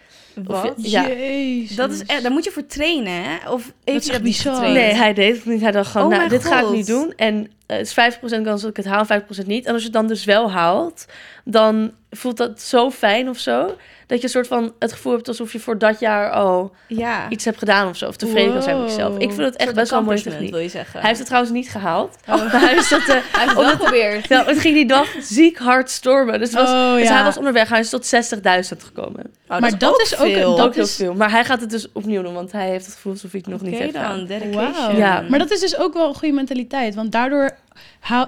Wat? 0.44 0.74
Ja. 0.76 1.08
Jezus. 1.08 1.76
Dat 1.76 1.90
is 1.90 2.04
echt, 2.04 2.22
daar 2.22 2.32
moet 2.32 2.44
je 2.44 2.50
voor 2.50 2.66
trainen, 2.66 3.22
hè? 3.22 3.50
Of 3.50 3.72
heeft 3.84 3.98
is 3.98 4.06
je 4.06 4.10
echt 4.12 4.12
dat 4.12 4.22
niet 4.22 4.36
getraind? 4.36 4.74
Nee, 4.74 4.94
hij 4.94 5.14
deed 5.14 5.36
het 5.36 5.44
niet. 5.44 5.60
Hij 5.60 5.70
dacht 5.70 5.90
gewoon, 5.90 6.12
Oh 6.12 6.18
nou, 6.18 6.28
dit 6.28 6.44
ga 6.44 6.60
ik 6.60 6.70
niet 6.70 6.86
doen. 6.86 7.12
En 7.16 7.50
eh, 7.66 7.76
het 7.76 7.96
is 7.96 8.16
50% 8.18 8.42
kans 8.42 8.60
dat 8.60 8.70
ik 8.70 8.76
het 8.76 8.86
haal, 8.86 9.04
50% 9.42 9.46
niet. 9.46 9.66
En 9.66 9.72
als 9.72 9.80
je 9.80 9.88
het 9.88 9.96
dan 9.96 10.06
dus 10.06 10.24
wel 10.24 10.50
haalt, 10.50 11.06
dan 11.44 11.92
voelt 12.10 12.36
dat 12.36 12.60
zo 12.60 12.90
fijn 12.90 13.28
of 13.28 13.38
zo. 13.38 13.76
Dat 14.06 14.18
je 14.18 14.24
een 14.24 14.30
soort 14.30 14.46
van 14.46 14.72
het 14.78 14.92
gevoel 14.92 15.12
hebt 15.12 15.28
alsof 15.28 15.52
je 15.52 15.60
voor 15.60 15.78
dat 15.78 16.00
jaar 16.00 16.30
al 16.30 16.72
Ja. 16.88 17.28
iets 17.30 17.44
hebt 17.44 17.58
gedaan 17.58 17.88
of 17.88 17.96
zo. 17.96 18.06
Of 18.08 18.16
tevreden 18.16 18.52
kan 18.52 18.62
zijn 18.62 18.80
met 18.80 18.88
jezelf. 18.90 19.14
Ik 19.18 19.32
vind 19.32 19.36
het 19.42 19.56
echt 19.56 19.74
best 19.74 19.90
wel 19.90 19.98
een 19.98 20.04
mooie 20.04 20.20
techniek. 20.22 20.50
wil 20.50 20.58
je 20.60 20.68
zeggen. 20.68 20.92
Hij 20.98 21.06
heeft 21.08 21.18
het 21.18 21.26
trouwens 21.28 21.54
niet 21.54 21.68
gehaald. 21.70 22.16
Maar 22.26 22.50
hij, 22.60 22.74
is 22.74 22.88
dat, 22.88 23.00
eh, 23.00 23.06
Hij 23.08 23.16
heeft 23.32 23.46
het 23.48 23.54
wel 23.56 23.68
geprobeerd. 23.70 24.28
nou, 24.28 24.46
het 24.46 24.58
ging 24.58 24.74
die 24.74 24.86
dag 24.86 25.08
ziek 25.20 25.58
hard 25.58 25.90
stormen. 25.90 26.38
Dus, 26.38 26.48
het 26.48 26.58
was, 26.58 26.70
Oh, 26.70 26.94
dus 26.94 27.08
ja. 27.08 27.14
hij 27.14 27.24
was 27.24 27.36
onderweg. 27.36 27.68
Hij 27.68 27.80
is 27.80 27.90
tot 27.90 28.14
60.000 28.14 28.82
gekomen. 28.84 29.22
Oh, 29.48 29.58
Maar 29.60 29.78
dat 29.78 30.00
is 30.00 30.18
ook 30.18 30.26
een- 30.26 30.40
dat 30.40 30.60
ook 30.60 30.74
heel 30.74 30.84
is- 30.84 30.96
veel. 30.96 31.14
Maar 31.14 31.30
hij 31.30 31.44
gaat 31.44 31.60
het 31.60 31.70
dus 31.70 31.92
opnieuw 31.92 32.22
doen. 32.22 32.34
Want 32.34 32.52
hij 32.52 32.68
heeft 32.68 32.84
het 32.86 32.94
gevoel 32.94 33.12
alsof 33.12 33.30
hij 33.30 33.40
het 33.44 33.50
nog 33.52 33.60
niet 33.60 33.78
heeft 33.78 33.96
gedaan. 33.96 34.28
Wauw. 34.52 34.96
Ja. 34.96 35.24
Maar 35.28 35.38
dat 35.38 35.50
is 35.50 35.60
dus 35.60 35.78
ook 35.78 35.94
wel 35.94 36.08
een 36.08 36.14
goede 36.14 36.34
mentaliteit. 36.34 36.94
Want 36.94 37.12
daardoor, 37.12 37.50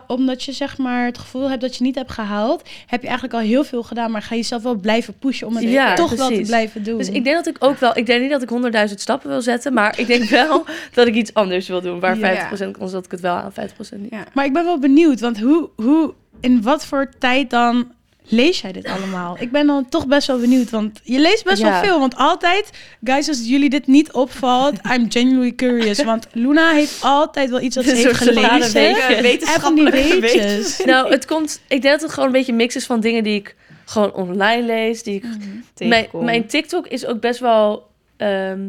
omdat 0.07 0.45
je 0.45 0.53
zeg 0.53 0.79
maar 0.79 1.05
het 1.05 1.19
gevoel 1.19 1.49
hebt 1.49 1.61
dat 1.61 1.77
je 1.77 1.83
niet 1.83 1.95
hebt 1.95 2.13
gehaald, 2.13 2.69
heb 2.87 3.01
je 3.01 3.07
eigenlijk 3.07 3.37
al 3.39 3.47
heel 3.49 3.65
veel 3.65 3.83
gedaan. 3.83 4.11
Maar 4.11 4.23
ga 4.23 4.35
je 4.35 4.41
jezelf 4.41 4.63
wel 4.63 4.75
blijven 4.75 5.15
pushen 5.19 5.47
om 5.47 5.55
het 5.55 5.65
Ja, 5.65 5.95
toch 5.95 6.15
wel 6.15 6.29
te 6.29 6.41
blijven 6.41 6.83
doen. 6.83 6.99
Dus 6.99 7.09
ik 7.09 7.25
denk 7.25 7.37
dat 7.37 7.47
ik 7.47 7.65
ook 7.65 7.79
wel... 7.79 7.97
Ik 7.97 8.07
denk 8.07 8.21
niet 8.21 8.31
dat 8.31 8.43
ik 8.43 8.89
100.000 8.89 8.95
stappen 8.95 9.29
wil 9.29 9.43
zetten. 9.43 9.73
Maar 9.73 9.99
ik 9.99 10.07
denk 10.07 10.25
wel 10.25 10.65
dat 10.95 11.07
ik 11.07 11.15
iets 11.15 11.35
anders 11.35 11.69
wil 11.69 11.81
doen. 11.81 12.01
Waar 12.01 12.19
Ja. 12.19 12.51
50% 12.51 12.71
kans 12.71 12.93
dat 12.93 13.05
ik 13.05 13.11
het 13.11 13.21
wel 13.21 13.35
aan, 13.35 13.53
50% 13.53 13.55
niet. 13.97 14.11
Ja. 14.11 14.25
Maar 14.35 14.45
ik 14.45 14.53
ben 14.53 14.65
wel 14.65 14.79
benieuwd, 14.79 15.21
want 15.21 15.41
hoe, 15.41 15.69
hoe, 15.77 16.15
in 16.41 16.63
wat 16.63 16.87
voor 16.87 17.09
tijd 17.19 17.51
dan 17.51 17.93
lees 18.29 18.61
jij 18.61 18.73
dit 18.73 18.87
allemaal? 18.87 19.37
Ik 19.41 19.51
ben 19.53 19.67
dan 19.67 19.89
toch 19.89 20.07
best 20.07 20.27
wel 20.27 20.39
benieuwd, 20.39 20.71
want 20.71 21.01
je 21.03 21.19
leest 21.19 21.45
best 21.45 21.63
Ja. 21.63 21.71
wel 21.71 21.83
veel. 21.83 21.99
Want 21.99 22.17
altijd, 22.17 22.71
guys, 23.05 23.29
als 23.29 23.41
jullie 23.49 23.71
dit 23.71 23.87
niet 23.87 24.13
opvalt, 24.13 24.75
I'm 24.93 25.11
genuinely 25.13 25.53
curious. 25.55 26.03
Want 26.05 26.27
Luna 26.33 26.71
heeft 26.73 26.99
altijd 27.03 27.51
wel 27.51 27.61
iets 27.61 27.75
dat 27.75 27.85
ze 27.85 27.95
heeft 27.95 28.17
gelezen. 28.17 28.73
weetje. 28.73 28.83
En 28.83 28.95
van 28.95 29.13
die 29.13 29.23
Wetenschappelijke 29.23 30.21
weetjes. 30.21 30.85
Nou, 30.85 31.11
het 31.11 31.27
komt... 31.27 31.61
Ik 31.69 31.83
denk 31.83 31.93
dat 31.95 32.01
het 32.03 32.11
gewoon 32.13 32.27
een 32.29 32.35
beetje 32.35 32.53
een 32.53 32.59
mix 32.59 32.77
is 32.77 32.87
van 32.87 33.01
dingen 33.01 33.25
die 33.25 33.35
ik 33.35 33.57
gewoon 33.85 34.13
online 34.13 34.63
lees. 34.63 35.03
Die 35.03 35.15
ik 35.15 35.23
Mijn, 35.23 35.65
Tegenkom. 35.75 36.25
mijn 36.25 36.47
TikTok 36.47 36.87
is 36.87 37.07
ook 37.07 37.21
best 37.21 37.41
wel, 37.41 37.87
ehm, 38.17 38.61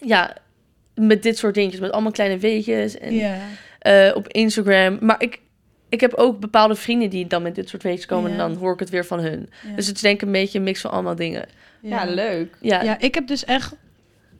ja, 0.00 0.36
met 0.94 1.22
dit 1.22 1.38
soort 1.38 1.54
dingetjes, 1.54 1.80
met 1.80 1.90
allemaal 1.92 2.12
kleine 2.12 2.38
weetjes 2.38 2.98
en 2.98 3.40
eh, 3.78 4.10
op 4.14 4.28
Instagram. 4.28 4.98
Maar 5.00 5.22
ik, 5.22 5.40
ik 5.90 6.00
heb 6.00 6.14
ook 6.14 6.40
bepaalde 6.40 6.74
vrienden 6.74 7.10
die 7.10 7.26
dan 7.26 7.42
met 7.42 7.54
dit 7.54 7.68
soort 7.68 7.82
weetjes 7.82 8.06
komen 8.06 8.30
Ja. 8.30 8.36
en 8.38 8.48
dan 8.48 8.58
hoor 8.58 8.72
ik 8.72 8.78
het 8.80 8.90
weer 8.90 9.04
van 9.06 9.18
hun. 9.20 9.50
Ja. 9.68 9.74
Dus 9.76 9.86
het 9.86 9.96
is 9.96 10.02
denk 10.02 10.14
ik 10.20 10.22
een 10.26 10.32
beetje 10.32 10.58
een 10.58 10.64
mix 10.64 10.80
van 10.80 10.90
allemaal 10.90 11.14
dingen. 11.16 11.46
Ja, 11.82 12.04
leuk. 12.04 12.56
Ja, 12.60 12.82
Ja, 12.82 12.98
ik 12.98 13.14
heb 13.14 13.26
dus 13.26 13.44
echt 13.44 13.74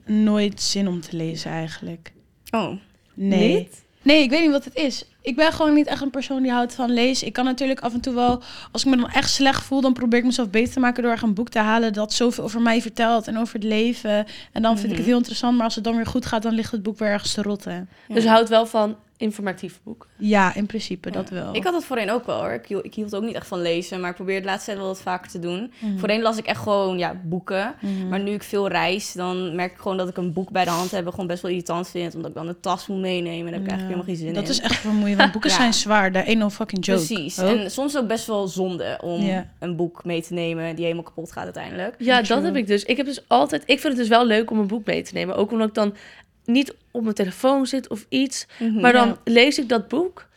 nooit 0.05 0.61
zin 0.61 0.87
om 0.87 1.01
te 1.01 1.15
lezen 1.17 1.51
eigenlijk. 1.51 2.11
Oh. 2.51 2.71
Nee. 3.13 3.55
Niet? 3.57 3.83
Nee, 4.01 4.23
ik 4.23 4.29
weet 4.29 4.41
niet 4.41 4.51
wat 4.51 4.65
het 4.65 4.75
is. 4.75 5.05
Ik 5.21 5.35
ben 5.35 5.51
gewoon 5.53 5.73
niet 5.73 5.87
echt 5.87 6.01
een 6.01 6.09
persoon 6.09 6.41
die 6.41 6.51
houdt 6.51 6.73
van 6.75 6.91
lezen. 6.93 7.27
Ik 7.27 7.33
kan 7.33 7.45
natuurlijk 7.45 7.79
af 7.79 7.93
en 7.93 8.01
toe 8.01 8.13
wel, 8.13 8.41
als 8.71 8.83
ik 8.85 8.89
me 8.89 8.97
dan 8.97 9.09
echt 9.11 9.29
slecht 9.29 9.63
voel, 9.63 9.81
dan 9.81 9.93
probeer 9.93 10.19
ik 10.19 10.25
mezelf 10.25 10.49
beter 10.49 10.73
te 10.73 10.79
maken 10.79 11.03
door 11.03 11.17
een 11.21 11.33
boek 11.33 11.49
te 11.49 11.59
halen 11.59 11.93
dat 11.93 12.13
zoveel 12.13 12.43
over 12.43 12.61
mij 12.61 12.81
vertelt 12.81 13.27
en 13.27 13.37
over 13.37 13.53
het 13.53 13.63
leven. 13.63 14.25
En 14.51 14.61
dan 14.61 14.71
vind 14.77 14.83
ik 14.83 14.89
het 14.89 14.97
Mhm. 14.99 15.07
heel 15.07 15.17
interessant, 15.17 15.55
maar 15.55 15.65
als 15.65 15.75
het 15.75 15.83
dan 15.83 15.95
weer 15.95 16.05
goed 16.05 16.25
gaat, 16.25 16.41
dan 16.43 16.53
ligt 16.53 16.71
het 16.71 16.83
boek 16.83 16.97
weer 16.97 17.09
ergens 17.09 17.33
te 17.33 17.41
rotten. 17.41 17.89
Dus 18.07 18.25
houdt 18.25 18.49
wel 18.49 18.65
van 18.65 18.95
informatieve 19.21 19.79
boeken. 19.83 20.09
Ja, 20.17 20.55
in 20.55 20.65
principe, 20.65 21.11
dat 21.11 21.29
wel. 21.29 21.55
Ik 21.55 21.63
had 21.63 21.73
dat 21.73 21.83
voorheen 21.85 22.11
ook 22.11 22.25
wel 22.25 22.39
hoor. 22.39 22.51
Ik 22.51 22.65
hield, 22.67 22.85
ik 22.85 22.93
hield 22.93 23.15
ook 23.15 23.23
niet 23.23 23.35
echt 23.35 23.47
van 23.47 23.61
lezen, 23.61 23.99
maar 23.99 24.09
ik 24.09 24.15
probeer 24.15 24.35
het 24.35 24.45
laatste 24.45 24.65
tijd 24.65 24.77
wel 24.77 24.87
wat 24.87 25.01
vaker 25.01 25.31
te 25.31 25.39
doen. 25.39 25.71
Mhm. 25.79 25.97
Voorheen 25.97 26.21
las 26.21 26.37
ik 26.37 26.45
echt 26.45 26.61
gewoon 26.61 26.97
ja, 26.97 27.15
boeken. 27.23 27.73
Mhm. 27.81 28.07
Maar 28.07 28.19
nu 28.19 28.31
ik 28.31 28.43
veel 28.43 28.67
reis, 28.67 29.13
dan 29.13 29.55
merk 29.55 29.71
ik 29.71 29.77
gewoon 29.77 29.97
dat 29.97 30.09
ik 30.09 30.17
een 30.17 30.33
boek 30.33 30.49
bij 30.51 30.63
de 30.63 30.69
hand 30.69 30.91
heb 30.91 31.07
gewoon 31.07 31.27
best 31.27 31.41
wel 31.41 31.51
irritant 31.51 31.89
vind. 31.89 32.15
Omdat 32.15 32.29
ik 32.29 32.35
dan 32.35 32.45
de 32.45 32.59
tas 32.59 32.87
moet 32.87 32.99
meenemen. 32.99 33.37
En 33.37 33.43
daar 33.43 33.53
heb 33.53 33.61
ik 33.61 33.69
Ja. 33.69 33.75
eigenlijk 33.75 33.99
helemaal 33.99 34.15
geen 34.15 34.25
zin 34.25 34.33
Dat 34.33 34.43
in. 34.43 34.49
is 34.49 34.59
echt 34.59 34.79
vermoeiend, 34.81 35.17
want 35.19 35.31
boeken 35.31 35.49
Ja. 35.49 35.55
zijn 35.55 35.73
zwaar. 35.73 36.11
Daar 36.11 36.35
no 36.37 36.49
fucking 36.49 36.85
joke. 36.85 37.05
Precies. 37.05 37.39
Oh. 37.39 37.49
En 37.49 37.71
soms 37.71 37.97
ook 37.97 38.07
best 38.07 38.27
wel 38.27 38.47
zonde 38.47 38.99
om 39.03 39.45
een 39.59 39.75
boek 39.75 40.03
mee 40.05 40.21
te 40.21 40.33
nemen 40.33 40.75
die 40.75 40.83
helemaal 40.83 41.03
kapot 41.05 41.31
gaat 41.31 41.43
uiteindelijk. 41.43 41.95
Ja, 41.97 42.21
True. 42.21 42.27
dat 42.37 42.43
heb 42.45 42.55
ik 42.55 42.67
dus. 42.67 42.83
Ik 42.83 42.97
heb 42.97 43.05
dus 43.05 43.23
altijd. 43.27 43.61
Ik 43.65 43.79
vind 43.79 43.83
het 43.93 43.97
dus 43.97 44.07
wel 44.07 44.25
leuk 44.25 44.51
om 44.51 44.59
een 44.59 44.67
boek 44.67 44.85
mee 44.85 45.03
te 45.03 45.13
nemen. 45.13 45.35
Ook 45.35 45.51
omdat 45.51 45.67
ik 45.67 45.73
dan 45.73 45.95
niet 46.45 46.75
op 46.91 47.03
mijn 47.03 47.15
telefoon 47.15 47.65
zit 47.65 47.87
of 47.87 48.05
iets. 48.09 48.47
Mhm. 48.59 48.79
Maar 48.79 48.93
dan 48.93 49.07
Ja. 49.07 49.17
lees 49.23 49.59
ik 49.59 49.69
dat 49.69 49.87
boek. 49.87 50.27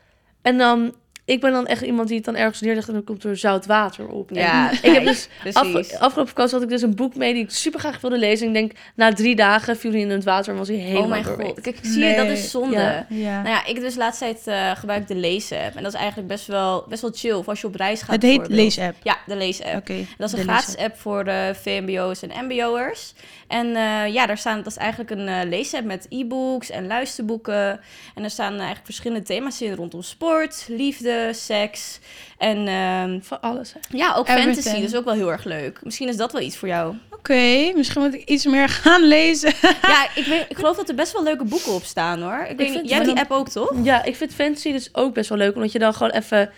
En 0.43 0.59
dan 0.59 0.95
ik 1.25 1.41
ben 1.41 1.53
dan 1.53 1.67
echt 1.67 1.83
iemand 1.83 2.09
die 2.09 2.17
het 2.17 2.27
dan 2.27 2.37
ergens 2.37 2.61
neerlegt 2.61 2.89
en 2.89 2.95
dan 2.95 3.05
komt 3.05 3.25
er 3.25 3.37
zout 3.37 3.67
water 3.67 4.09
op. 4.09 4.31
En 4.31 4.37
Ja, 4.37 4.71
ik 4.71 4.93
heb 4.93 5.05
dus 5.15 5.29
precies. 5.41 5.93
af, 5.93 6.01
afgelopen 6.01 6.29
vakantie 6.29 6.55
had 6.55 6.63
ik 6.63 6.69
dus 6.69 6.83
een 6.83 6.95
boek 6.95 7.15
mee 7.15 7.33
die 7.33 7.43
ik 7.43 7.51
super 7.51 7.81
graag 7.81 8.01
wilde 8.01 8.19
lezen. 8.19 8.47
En 8.47 8.55
ik 8.55 8.61
denk, 8.61 8.73
na 8.95 9.13
drie 9.13 9.37
dagen 9.37 9.77
viel 9.77 9.91
hij 9.91 10.01
in 10.01 10.11
het 10.11 10.25
water 10.25 10.53
en 10.53 10.59
was 10.59 10.69
hij 10.69 10.77
helemaal 10.77 11.03
oh 11.03 11.09
mijn 11.09 11.25
god. 11.25 11.61
Kijk, 11.61 11.79
zie 11.83 12.05
je, 12.05 12.17
dat 12.17 12.27
is 12.27 12.51
zonde. 12.51 12.77
Ja. 12.77 13.07
Ja. 13.09 13.43
Nou 13.43 13.55
ja, 13.55 13.67
ik 13.67 13.81
dus 13.81 13.95
laatst 13.95 14.21
tijd 14.21 14.47
eh 14.47 14.71
gebruik 14.77 15.07
de 15.09 15.17
lees-app. 15.17 15.77
En 15.77 15.83
dat 15.83 15.93
is 15.93 15.99
eigenlijk 15.99 16.29
best 16.29 16.47
wel, 16.47 16.85
best 16.89 17.03
wel 17.03 17.11
chill. 17.15 17.33
Of 17.33 17.49
als 17.49 17.61
je 17.61 17.67
op 17.67 17.75
reis 17.75 18.03
gaat 18.03 18.15
het 18.15 18.23
heet. 18.23 18.49
Lees-app. 18.49 18.97
Ja, 19.03 19.19
de 19.27 19.37
lees-app. 19.37 19.77
Oké. 19.77 20.07
Dat 20.19 20.29
is 20.29 20.35
de 20.35 20.39
een 20.39 20.49
gratis 20.49 20.77
app 20.77 20.97
voor 20.97 21.25
de 21.25 21.55
VMBO's 21.63 22.23
en 22.23 22.45
MBO'ers. 22.45 23.15
En 23.49 23.77
eh, 23.77 24.13
ja, 24.13 24.27
daar 24.27 24.39
staan, 24.39 24.57
dat 24.57 24.67
is 24.67 24.77
eigenlijk 24.77 25.11
een 25.11 25.29
eh 25.29 25.49
leesapp 25.49 25.85
met 25.85 26.07
e-books 26.09 26.71
en 26.71 26.87
luisterboeken. 26.87 27.81
En 28.15 28.25
er 28.25 28.31
staan 28.31 28.53
eigenlijk 28.53 28.85
verschillende 28.85 29.25
thema's 29.25 29.61
in 29.61 29.75
rondom 29.75 30.03
sport, 30.03 30.65
liefde, 30.69 31.14
seks. 31.33 31.99
En 32.39 32.69
ehm, 32.69 33.21
Van 33.21 33.41
alles. 33.41 33.73
Hè. 33.73 33.79
ja, 33.97 34.15
ook 34.15 34.29
Everything. 34.29 34.55
fantasy. 34.55 34.81
Dat 34.81 34.91
is 34.91 34.97
ook 34.97 35.05
wel 35.05 35.15
heel 35.15 35.31
erg 35.33 35.45
leuk. 35.45 35.81
Misschien 35.83 36.09
is 36.09 36.17
dat 36.17 36.33
wel 36.33 36.41
iets 36.43 36.57
voor 36.57 36.69
jou. 36.69 36.95
Oké, 37.11 37.73
misschien 37.75 38.03
moet 38.03 38.15
ik 38.15 38.29
iets 38.29 38.45
meer 38.45 38.69
gaan 38.83 39.03
lezen. 39.03 39.53
ja, 39.83 40.07
ik, 40.15 40.25
weet, 40.25 40.47
ik 40.49 40.57
geloof 40.57 40.77
dat 40.77 40.89
er 40.89 40.95
best 40.95 41.13
wel 41.13 41.23
leuke 41.23 41.45
boeken 41.45 41.73
op 41.73 41.85
staan 41.85 42.23
hoor. 42.23 42.47
Ik 42.49 42.57
vind 42.61 42.75
niet, 42.75 42.89
jij 42.89 42.99
hebt 42.99 43.09
die 43.11 43.19
app 43.21 43.31
ook 43.31 43.49
toch? 43.49 43.73
Ja, 43.83 44.05
ik 44.05 44.17
vind 44.17 44.35
fantasy 44.35 44.73
dus 44.73 44.89
ook 44.93 45.15
best 45.15 45.29
wel 45.29 45.39
leuk. 45.39 45.55
Omdat 45.55 45.73
je 45.73 45.79
dan 45.79 45.95
gewoon 45.95 46.13
even 46.13 46.51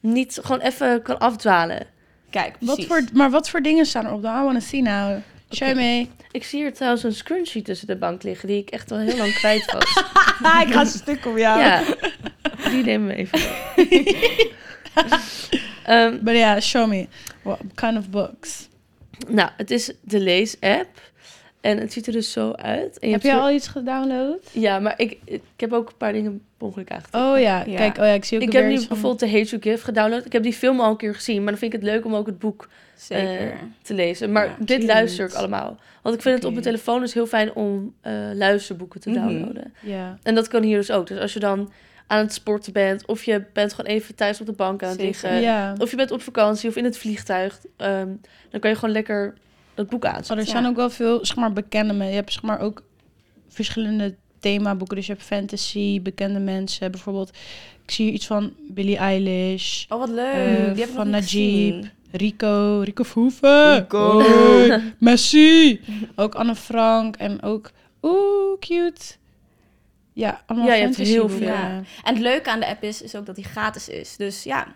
niet 0.00 0.38
gewoon 0.42 0.60
even 0.60 1.02
kan 1.02 1.18
afdwalen. 1.18 1.86
Kijk, 2.30 2.54
wat 2.60 2.84
voor, 2.84 3.04
maar 3.12 3.30
wat 3.30 3.48
voor 3.50 3.60
dingen 3.62 3.86
staan 3.86 4.06
er 4.06 4.12
op? 4.12 4.24
I 4.24 4.26
wanna 4.26 4.60
see 4.60 4.82
now. 4.82 5.18
Show 5.54 5.74
me. 5.74 6.06
Ik 6.30 6.44
zie 6.44 6.60
hier 6.60 6.74
trouwens 6.74 7.02
een 7.02 7.12
scrunchie 7.14 7.62
tussen 7.62 7.86
de 7.86 7.96
bank 7.96 8.22
liggen 8.22 8.48
die 8.48 8.58
ik 8.58 8.70
echt 8.70 8.90
al 8.90 8.98
heel 8.98 9.16
lang 9.16 9.34
kwijt 9.34 9.72
was. 9.72 10.02
Ik 10.66 10.72
ga 10.72 10.84
stuk 10.84 11.26
op 11.26 11.36
jou. 11.38 11.60
ja, 11.60 11.82
die 12.70 12.84
nemen 12.84 13.08
we 13.08 13.14
even. 13.14 13.40
Ehm, 15.84 16.18
But 16.22 16.34
yeah, 16.34 16.60
show 16.60 16.88
me. 16.88 17.06
What 17.42 17.58
kind 17.74 17.96
of 17.98 18.10
books? 18.10 18.68
nou, 19.28 19.50
het 19.56 19.70
is 19.70 19.92
de 20.00 20.20
lees-app. 20.20 20.88
En 21.60 21.78
het 21.78 21.92
ziet 21.92 22.06
er 22.06 22.12
dus 22.12 22.32
zo 22.32 22.52
uit. 22.52 22.98
En 22.98 23.10
Heb 23.10 23.22
je 23.22 23.34
al 23.34 23.50
iets 23.50 23.68
gedownload? 23.68 24.38
Ja, 24.52 24.78
maar 24.78 24.94
ik, 24.96 25.16
ik 25.24 25.42
heb 25.56 25.72
ook 25.72 25.88
een 25.88 25.96
paar 25.96 26.12
dingen 26.12 26.42
per 26.56 26.66
ongeluk 26.66 26.90
aangetikt. 26.90 27.14
Oh 27.14 27.38
ja, 27.40 27.64
Ja. 27.66 27.76
kijk, 27.76 27.98
oh 27.98 28.04
ja, 28.04 28.12
ik 28.12 28.24
zie 28.24 28.38
ook 28.38 28.44
ik 28.44 28.52
heb 28.52 28.64
nu 28.66 28.76
van- 28.78 28.86
bijvoorbeeld 28.88 29.18
The 29.18 29.26
Hate 29.26 29.44
You 29.48 29.62
Give 29.62 29.84
gedownload. 29.84 30.24
Ik 30.26 30.32
heb 30.32 30.42
die 30.42 30.52
film 30.52 30.80
al 30.80 30.90
een 30.90 30.96
keer 30.96 31.14
gezien, 31.14 31.36
maar 31.42 31.50
dan 31.50 31.58
vind 31.58 31.74
ik 31.74 31.80
het 31.80 31.88
leuk 31.88 32.04
om 32.04 32.14
ook 32.14 32.26
het 32.26 32.38
boek 32.38 32.68
Zeker. 32.96 33.40
eh, 33.50 33.56
te 33.82 33.94
lezen. 33.94 34.32
Maar 34.32 34.44
Ja, 34.46 34.54
dit 34.58 34.76
cute. 34.80 34.86
luister 34.92 35.26
ik 35.28 35.34
allemaal. 35.34 35.76
Want 36.02 36.14
ik 36.14 36.22
vind 36.22 36.34
het 36.34 36.44
op 36.44 36.50
mijn 36.52 36.64
telefoon 36.64 37.00
dus 37.00 37.14
heel 37.14 37.26
fijn 37.26 37.54
om 37.54 37.94
eh, 38.00 38.12
luisterboeken 38.34 39.00
te 39.00 39.10
Mhm. 39.10 39.18
downloaden. 39.20 39.74
Ja. 39.80 40.18
En 40.22 40.34
dat 40.34 40.48
kan 40.48 40.62
hier 40.62 40.76
dus 40.76 40.90
ook. 40.90 41.06
Dus 41.06 41.18
als 41.18 41.32
je 41.32 41.40
dan 41.40 41.72
aan 42.10 42.18
het 42.18 42.32
sporten 42.32 42.72
bent, 42.72 43.06
of 43.06 43.24
je 43.24 43.44
bent 43.52 43.72
gewoon 43.74 43.90
even 43.90 44.14
thuis 44.14 44.40
op 44.40 44.46
de 44.46 44.52
bank 44.52 44.82
aan 44.82 44.88
het 44.88 45.00
Zeker. 45.00 45.10
liggen, 45.30 45.40
ja. 45.40 45.74
of 45.78 45.90
je 45.90 45.96
bent 45.96 46.10
op 46.10 46.22
vakantie 46.22 46.68
of 46.68 46.76
in 46.76 46.84
het 46.84 46.98
vliegtuig, 46.98 47.60
ehm, 47.76 48.08
dan 48.50 48.60
kan 48.60 48.70
je 48.70 48.76
gewoon 48.76 48.94
lekker 48.94 49.34
dat 49.74 49.88
boek 49.88 50.04
Oh, 50.04 50.10
aanzetten. 50.10 50.38
er 50.38 50.46
zijn 50.46 50.66
ook 50.66 50.76
wel 50.76 50.90
veel, 50.90 51.26
zeg 51.26 51.36
maar, 51.36 51.52
bekende 51.52 51.92
mensen. 51.92 52.08
Je 52.10 52.14
hebt, 52.20 52.32
zeg 52.32 52.42
maar, 52.42 52.60
ook 52.60 52.82
verschillende 53.48 54.14
themaboeken. 54.40 54.96
Dus 54.96 55.06
je 55.06 55.12
hebt 55.12 55.24
fantasy, 55.24 56.02
bekende 56.02 56.38
mensen. 56.38 56.90
Bijvoorbeeld, 56.90 57.28
ik 57.84 57.90
zie 57.90 58.04
hier 58.04 58.14
iets 58.14 58.26
van 58.26 58.52
Billie 58.68 58.96
Eilish, 58.96 59.84
Oh, 59.88 59.98
wat 59.98 60.08
leuk. 60.08 60.34
eh, 60.68 60.74
die 60.74 60.84
ik 60.84 60.90
van 60.90 61.10
Najib. 61.10 61.84
Rico, 62.10 62.80
Rico 62.84 63.02
Verhoeven. 63.02 63.74
Rico. 63.78 64.18
Hey, 64.20 64.82
Messi. 64.98 65.80
ook 66.16 66.34
Anne 66.34 66.54
Frank 66.54 67.16
en 67.16 67.42
ook, 67.42 67.70
oeh, 68.02 68.58
cute. 68.60 69.00
Ja, 70.18 70.40
allemaal 70.46 70.68
Ja, 70.68 70.74
je 70.74 70.82
hebt 70.82 70.96
heel 70.96 71.20
boeken. 71.26 71.38
veel. 71.38 71.46
Ja. 71.54 71.68
En 72.04 72.14
het 72.14 72.18
leuke 72.18 72.50
aan 72.50 72.60
de 72.60 72.66
app 72.66 72.82
is, 72.82 73.02
is 73.02 73.14
ook 73.14 73.26
dat 73.26 73.34
die 73.34 73.44
gratis 73.44 73.88
is. 73.88 74.16
Dus 74.16 74.42
ja, 74.42 74.66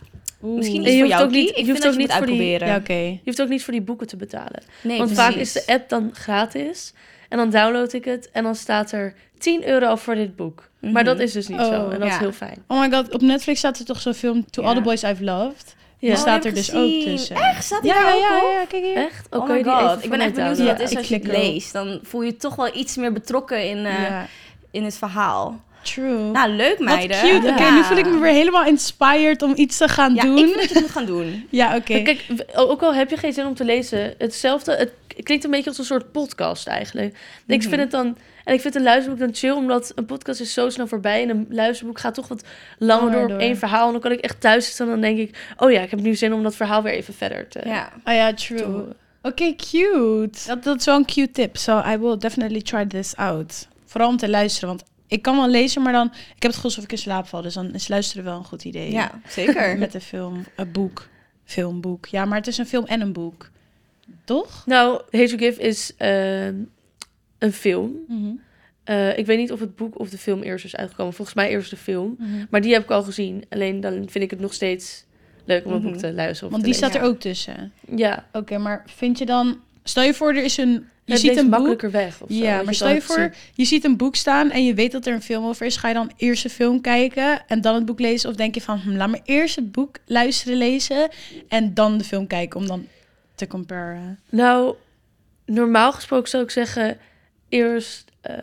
Oeh. 0.43 0.57
misschien 0.57 0.83
je 0.83 0.89
voor 0.91 0.99
hoeft 0.99 1.09
jou, 1.11 1.25
ook 1.25 1.31
niet- 1.31 1.49
je 1.49 1.55
Ik 1.55 1.67
hoeft 1.69 1.87
ook 1.87 1.97
niet 1.97 2.13
voor 2.13 2.27
die- 2.27 2.35
uitproberen. 2.37 2.69
Ja, 2.69 2.77
oké. 2.77 2.93
Je 2.93 3.21
hoeft 3.25 3.43
ook 3.43 3.49
niet 3.49 3.63
voor 3.65 3.73
die 3.73 3.83
boeken 3.83 4.07
te 4.07 4.17
betalen. 4.17 4.63
Nee, 4.83 4.99
Want 4.99 5.13
vaak 5.13 5.35
is 5.35 5.53
de 5.53 5.63
app 5.67 5.89
dan 5.89 6.11
gratis. 6.13 6.93
En 7.29 7.39
dan 7.39 7.51
download 7.51 7.93
ik 7.93 8.05
het. 8.05 8.31
En 8.33 8.43
dan 8.43 8.55
staat 8.55 8.93
er 8.93 9.15
10 9.39 9.69
euro 9.69 9.97
voor 9.97 10.15
dit 10.15 10.37
boek. 10.37 10.69
Maar 10.81 10.91
Mhm. 10.91 11.05
dat 11.05 11.19
is 11.21 11.33
dus 11.33 11.49
niet 11.49 11.61
Oh, 11.61 11.67
zo. 11.67 11.89
En 11.91 11.99
dat 11.99 12.09
ja. 12.09 12.15
is 12.15 12.21
heel 12.21 12.33
fijn. 12.33 12.65
Oh 12.67 12.81
my 12.81 12.91
god, 12.91 13.15
op 13.15 13.21
Netflix 13.21 13.59
staat 13.59 13.79
er 13.79 13.85
toch 13.85 14.01
zo'n 14.01 14.15
film 14.15 14.51
To 14.51 14.63
All 14.63 14.69
Ja. 14.69 14.75
the 14.77 14.81
Boys 14.83 15.03
I've 15.03 15.25
Loved. 15.25 15.75
Ja. 15.99 16.09
Die 16.09 16.17
staat 16.17 16.41
Oh, 16.41 16.47
er 16.47 16.55
dus 16.55 16.75
ook 16.75 17.03
tussen. 17.03 17.37
Echt? 17.37 17.65
Staat 17.65 17.83
die 17.83 17.91
Ja, 17.93 18.03
daar 18.03 18.17
ja, 18.17 18.37
ook 18.37 18.43
op? 18.43 18.51
ja, 18.51 18.65
kijk 18.69 18.83
hier. 18.85 18.97
Echt? 18.97 19.27
Oh, 19.31 19.47
kan 19.47 19.57
my 19.57 19.63
die 19.63 19.73
god. 19.73 19.91
even 19.91 20.03
Ik 20.05 20.11
ben 20.11 20.21
echt 20.21 20.35
benieuwd 20.35 20.57
hoe 20.57 20.67
dat 20.67 20.81
is 20.81 20.91
Ja, 20.91 20.99
als 20.99 21.09
je 21.09 21.15
het 21.15 21.27
leest. 21.27 21.73
Dan 21.73 22.01
voel 22.03 22.23
je 22.23 22.31
je 22.31 22.37
toch 22.37 22.55
wel 22.57 22.77
iets 22.77 22.97
meer 22.97 23.13
betrokken 23.13 23.69
in, 23.69 23.77
eh, 23.87 24.03
ja, 24.09 24.27
in 24.73 24.85
het 24.85 24.95
verhaal. 24.95 25.61
true. 25.83 26.31
Nou, 26.31 26.51
leuk 26.51 26.79
Wat 26.79 26.87
meiden. 26.87 27.21
cute. 27.21 27.49
Oké, 27.49 27.63
Ja. 27.63 27.75
nu 27.75 27.83
voel 27.85 27.97
ik 27.97 28.07
me 28.07 28.19
weer 28.19 28.33
helemaal 28.33 28.65
inspired 28.65 29.43
om 29.43 29.53
iets 29.57 29.77
te 29.77 29.89
gaan 29.89 30.15
Ja, 30.15 30.23
doen. 30.23 30.39
ik 30.39 30.45
vind 30.45 30.55
dat 30.61 30.69
je 30.69 30.75
het 30.75 30.83
moet 30.83 30.91
gaan 30.93 31.05
doen. 31.05 31.47
Ja, 31.51 31.77
oké. 31.77 32.03
Kijk, 32.03 32.25
ook 32.55 32.83
al 32.83 32.95
heb 32.95 33.11
je 33.11 33.17
geen 33.17 33.33
zin 33.33 33.47
om 33.47 33.55
te 33.55 33.65
lezen, 33.65 34.15
hetzelfde. 34.19 34.73
Het 34.77 34.93
klinkt 35.25 35.45
een 35.45 35.51
beetje 35.51 35.69
als 35.69 35.79
een 35.79 35.85
soort 35.85 36.13
podcast 36.13 36.67
eigenlijk. 36.67 37.17
Ik 37.47 37.59
Mhm. 37.61 37.69
vind 37.69 37.81
het 37.81 37.91
dan. 37.91 38.17
En 38.45 38.55
ik 38.55 38.61
vind 38.61 38.75
een 38.75 38.83
luisterboek 38.83 39.21
dan 39.21 39.35
chill, 39.35 39.51
omdat 39.53 39.93
een 39.95 40.07
podcast 40.07 40.41
is 40.41 40.53
zo 40.53 40.69
snel 40.71 40.87
voorbij. 40.87 41.23
En 41.23 41.29
een 41.31 41.47
luisterboek 41.51 41.99
gaat 42.01 42.15
toch 42.15 42.29
wat 42.29 42.45
langer 42.79 43.11
door 43.13 43.25
op 43.25 43.39
één 43.39 43.57
verhaal. 43.57 43.87
En 43.87 43.93
dan 43.93 44.01
kan 44.01 44.13
ik 44.13 44.21
echt 44.21 44.41
thuis 44.41 44.67
zitten 44.67 44.85
en 44.85 44.91
dan 44.91 45.01
denk 45.01 45.19
ik... 45.19 45.37
Oh 45.57 45.71
ja, 45.71 45.81
ik 45.81 45.91
heb 45.91 46.01
nu 46.01 46.15
zin 46.15 46.33
om 46.33 46.43
dat 46.43 46.57
verhaal 46.57 46.83
weer 46.83 46.93
even 46.93 47.15
verder 47.15 47.49
te... 47.49 47.61
Ja. 47.65 47.93
Oh 48.05 48.15
ja, 48.15 48.35
true. 48.35 48.85
Oké, 49.23 49.55
cute. 49.57 50.39
Dat, 50.47 50.65
dat 50.65 50.79
is 50.79 50.85
wel 50.85 50.97
een 50.97 51.05
cute 51.05 51.31
tip. 51.33 51.57
So 51.57 51.83
I 51.87 51.99
will 51.99 52.19
definitely 52.19 52.61
try 52.63 52.87
this 52.87 53.17
out. 53.17 53.69
Vooral 53.93 54.11
om 54.11 54.17
te 54.17 54.29
luisteren, 54.29 54.69
want 54.69 54.85
ik 55.07 55.23
kan 55.23 55.37
wel 55.37 55.49
lezen, 55.49 55.83
maar 55.83 55.93
dan... 55.93 56.07
Ik 56.07 56.13
heb 56.43 56.43
het 56.43 56.55
gevoel 56.55 56.65
alsof 56.71 56.85
ik 56.85 56.93
in 56.93 56.99
slaap 56.99 57.27
val, 57.27 57.43
dus 57.43 57.55
dan 57.55 57.75
is 57.75 57.89
luisteren 57.89 58.25
wel 58.25 58.37
een 58.37 58.45
goed 58.45 58.65
idee. 58.65 58.91
ja, 58.93 59.21
zeker. 59.29 59.79
Met 59.79 59.95
een 59.95 60.01
film, 60.01 60.45
een 60.57 60.73
boek, 60.73 61.09
filmboek. 61.45 62.07
Ja, 62.07 62.25
maar 62.25 62.39
het 62.39 62.47
is 62.47 62.59
een 62.59 62.67
film 62.67 62.85
en 62.87 63.01
een 63.01 63.13
boek. 63.13 63.51
Toch? 64.25 64.63
Nou, 64.67 65.03
Hate 65.11 65.29
to 65.29 65.37
Give 65.37 65.61
is 65.63 65.93
ehm, 65.97 66.55
een 67.39 67.53
film. 67.53 67.93
Mhm. 68.09 68.31
Eh, 68.85 69.19
ik 69.19 69.27
weet 69.27 69.39
niet 69.39 69.53
of 69.53 69.61
het 69.61 69.77
boek 69.77 69.99
of 69.99 70.11
de 70.11 70.19
film 70.19 70.43
eerst 70.43 70.65
is 70.65 70.77
uitgekomen. 70.77 71.13
Volgens 71.13 71.37
mij 71.37 71.51
eerst 71.51 71.71
de 71.71 71.77
film. 71.77 72.15
Mhm. 72.19 72.31
Maar 72.51 72.61
die 72.61 72.73
heb 72.73 72.83
ik 72.83 72.91
al 72.91 73.03
gezien. 73.03 73.45
Alleen 73.49 73.81
dan 73.81 73.93
vind 73.93 74.25
ik 74.25 74.31
het 74.31 74.41
nog 74.41 74.53
steeds 74.55 75.05
leuk 75.45 75.65
om 75.67 75.73
een 75.73 75.79
Mhm. 75.83 75.87
boek 75.91 75.97
te 76.01 76.13
luisteren. 76.13 76.45
Of 76.45 76.51
Want 76.51 76.63
te 76.63 76.69
die 76.69 76.75
staat 76.75 76.95
er 76.95 77.03
ook 77.03 77.21
tussen. 77.21 77.73
Ja, 77.97 78.27
Oké, 78.33 78.59
maar 78.59 78.83
vind 78.87 79.19
je 79.19 79.27
dan... 79.27 79.61
Stel 79.85 80.03
je 80.03 80.15
voor, 80.15 80.29
er 80.35 80.45
is 80.45 80.57
een... 80.57 80.87
Je 81.05 81.17
ziet 81.17 81.37
een 81.37 81.43
boek... 81.43 81.51
makkelijker 81.51 81.91
weg. 81.91 82.21
Of 82.21 82.31
zo, 82.31 82.43
Ja, 82.43 82.63
maar 82.63 82.75
stel 82.75 82.89
je 82.89 83.03
voor, 83.03 83.35
je 83.55 83.65
ziet 83.65 83.85
een 83.85 83.97
boek 83.97 84.17
staan 84.17 84.51
en 84.51 84.65
je 84.65 84.75
weet 84.75 84.93
dat 84.93 85.07
er 85.07 85.15
een 85.15 85.23
film 85.23 85.45
over 85.45 85.67
is. 85.67 85.77
Ga 85.77 85.89
je 85.89 85.95
dan 85.95 86.13
eerst 86.17 86.43
de 86.43 86.51
film 86.51 86.81
kijken 86.81 87.47
en 87.47 87.61
dan 87.61 87.75
het 87.75 87.85
boek 87.85 88.01
lezen? 88.01 88.31
Of 88.31 88.37
denk 88.37 88.55
je 88.55 88.61
van, 88.61 88.79
hm, 88.79 88.91
laat 88.91 89.11
me 89.11 89.21
eerst 89.25 89.57
het 89.57 89.73
boek 89.73 89.97
luisteren, 90.07 90.57
lezen 90.57 91.09
en 91.49 91.75
dan 91.75 91.99
de 91.99 92.05
film 92.05 92.27
kijken 92.27 92.61
om 92.61 92.67
dan 92.67 92.87
te 93.35 93.47
comparen? 93.47 94.19
Nou, 94.29 94.75
normaal 95.47 95.93
gesproken 95.93 96.29
zou 96.29 96.43
ik 96.43 96.51
zeggen 96.51 96.99
eerst 97.49 98.11
eh, 98.21 98.37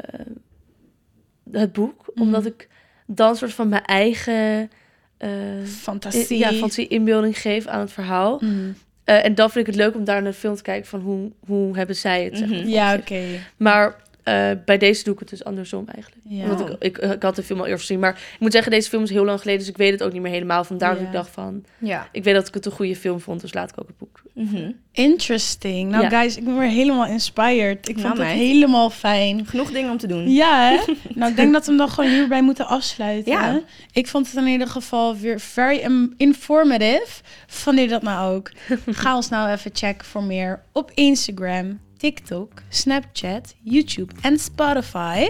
het 1.52 1.74
boek. 1.74 2.12
Mhm. 2.14 2.22
Omdat 2.22 2.46
ik 2.46 2.68
dan 3.06 3.36
soort 3.36 3.54
van 3.54 3.70
mijn 3.70 3.86
eigen 3.86 4.72
eh, 5.18 5.30
Fantasie. 5.66 6.38
ja, 6.38 6.52
fantasie 6.52 6.88
inbeelding 6.88 7.38
geef 7.38 7.68
aan 7.68 7.80
het 7.80 7.92
verhaal. 7.92 8.38
Mhm. 8.42 8.72
Eh, 9.10 9.26
en 9.26 9.36
dan 9.36 9.50
vind 9.50 9.68
ik 9.68 9.74
het 9.74 9.82
leuk 9.84 9.96
om 9.96 10.04
daar 10.04 10.22
naar 10.22 10.32
de 10.32 10.38
film 10.38 10.56
te 10.56 10.62
kijken 10.62 10.88
van 10.90 11.00
hoe, 11.00 11.32
hoe 11.46 11.78
hebben 11.78 11.96
zij 11.96 12.24
het. 12.24 12.38
Zeg 12.38 12.50
maar, 12.50 12.58
Mhm. 12.60 12.68
Ja, 12.68 12.96
oké. 12.96 13.22
Maar 13.58 13.96
eh, 14.24 14.50
bij 14.66 14.78
deze 14.78 15.04
doe 15.04 15.14
ik 15.14 15.20
het 15.20 15.30
dus 15.30 15.44
andersom 15.44 15.86
eigenlijk. 15.88 16.24
Ja. 16.30 16.44
Omdat 16.52 16.70
ik, 16.70 16.76
ik, 16.80 16.98
ik 17.12 17.24
had 17.24 17.36
de 17.36 17.44
film 17.44 17.60
al 17.60 17.66
eerder 17.66 17.80
gezien. 17.80 18.00
Maar 18.00 18.12
ik 18.34 18.40
moet 18.40 18.52
zeggen, 18.52 18.72
deze 18.72 18.90
film 18.90 19.04
is 19.04 19.10
heel 19.10 19.26
lang 19.26 19.40
geleden. 19.40 19.60
Dus 19.60 19.70
ik 19.70 19.78
weet 19.78 19.92
het 19.92 20.04
ook 20.04 20.12
niet 20.14 20.22
meer 20.22 20.32
helemaal. 20.32 20.64
Vandaar 20.64 20.90
dat 20.92 21.00
Ja. 21.00 21.06
ik 21.08 21.14
dacht 21.14 21.30
van... 21.30 21.66
Ja. 21.78 22.08
Ik 22.12 22.24
weet 22.24 22.34
dat 22.34 22.48
ik 22.48 22.54
het 22.54 22.66
een 22.66 22.72
goede 22.72 22.96
film 22.96 23.20
vond. 23.20 23.42
Dus 23.42 23.54
laat 23.54 23.70
ik 23.72 23.80
ook 23.82 23.88
het 23.88 23.98
boek. 23.98 24.09
Mhm. 24.40 24.72
Interesting. 24.92 25.92
Nou 25.92 26.04
Ja. 26.04 26.10
guys, 26.10 26.38
ik 26.38 26.44
ben 26.44 26.58
weer 26.60 26.70
helemaal 26.70 27.06
inspired. 27.06 27.90
Ik 27.90 27.96
Nou, 27.96 28.08
vond 28.08 28.18
het 28.20 28.28
meid. 28.28 28.40
helemaal 28.40 28.90
fijn. 28.90 29.46
Genoeg 29.46 29.72
dingen 29.72 29.92
om 29.92 29.98
te 29.98 30.08
doen. 30.08 30.32
Ja, 30.32 30.70
hè? 30.70 30.94
nou, 31.20 31.30
ik 31.32 31.36
denk 31.38 31.54
dat 31.54 31.62
we 31.66 31.68
hem 31.70 31.78
dan 31.78 31.90
gewoon 31.90 32.10
hierbij 32.10 32.42
moeten 32.42 32.68
afsluiten. 32.68 33.32
Ja. 33.32 33.62
Ik 33.94 34.08
vond 34.08 34.28
het 34.28 34.36
in 34.36 34.48
ieder 34.48 34.68
geval 34.68 35.16
weer 35.16 35.40
very 35.40 35.84
um, 35.84 36.14
informative. 36.18 37.08
Vond 37.48 37.80
je 37.80 37.88
dat 37.88 38.02
nou 38.02 38.36
ook? 38.36 38.52
Ga 39.02 39.16
ons 39.16 39.30
nou 39.30 39.50
even 39.52 39.72
checken 39.74 40.06
voor 40.06 40.24
meer 40.24 40.62
op 40.74 40.92
Instagram, 40.94 41.80
TikTok, 41.98 42.52
Snapchat, 42.70 43.56
YouTube 43.64 44.14
en 44.22 44.40
Spotify. 44.40 45.28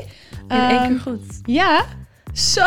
In 0.50 0.58
één 0.58 0.70
Ehm, 0.70 0.88
keer 0.88 1.00
goed. 1.00 1.40
Ja. 1.46 1.86
Zo, 2.34 2.62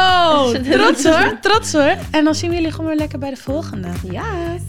trots 0.71 1.05
hoor, 1.05 1.39
trots 1.41 1.73
hoor. 1.73 1.97
En 2.11 2.25
dan 2.25 2.35
zien 2.35 2.51
we 2.51 2.57
jullie 2.57 2.71
gewoon 2.71 2.87
weer 2.87 2.97
lekker 2.97 3.19
bij 3.19 3.31
de 3.31 3.37
volgende. 3.37 3.89
Ja. 4.11 4.25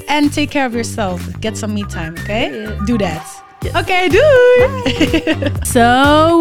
En 0.06 0.30
take 0.30 0.48
care 0.48 0.68
of 0.68 0.72
yourself. 0.74 1.22
Get 1.40 1.58
some 1.58 1.74
me 1.74 1.86
time, 1.86 2.14
oké? 2.22 2.34
Yeah. 2.34 2.86
Do 2.86 2.96
that. 2.96 3.42
Oké, 3.68 4.10
doei! 4.10 5.24
So 5.74 5.80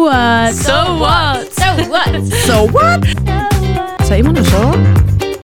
what? 0.03 0.53
So 0.55 0.97
what? 0.97 1.47
So 1.55 1.87
what? 1.87 2.33
So 2.45 2.67
what? 2.71 3.05
Say 4.05 4.17
iemand 4.17 4.47
zo? 4.47 4.71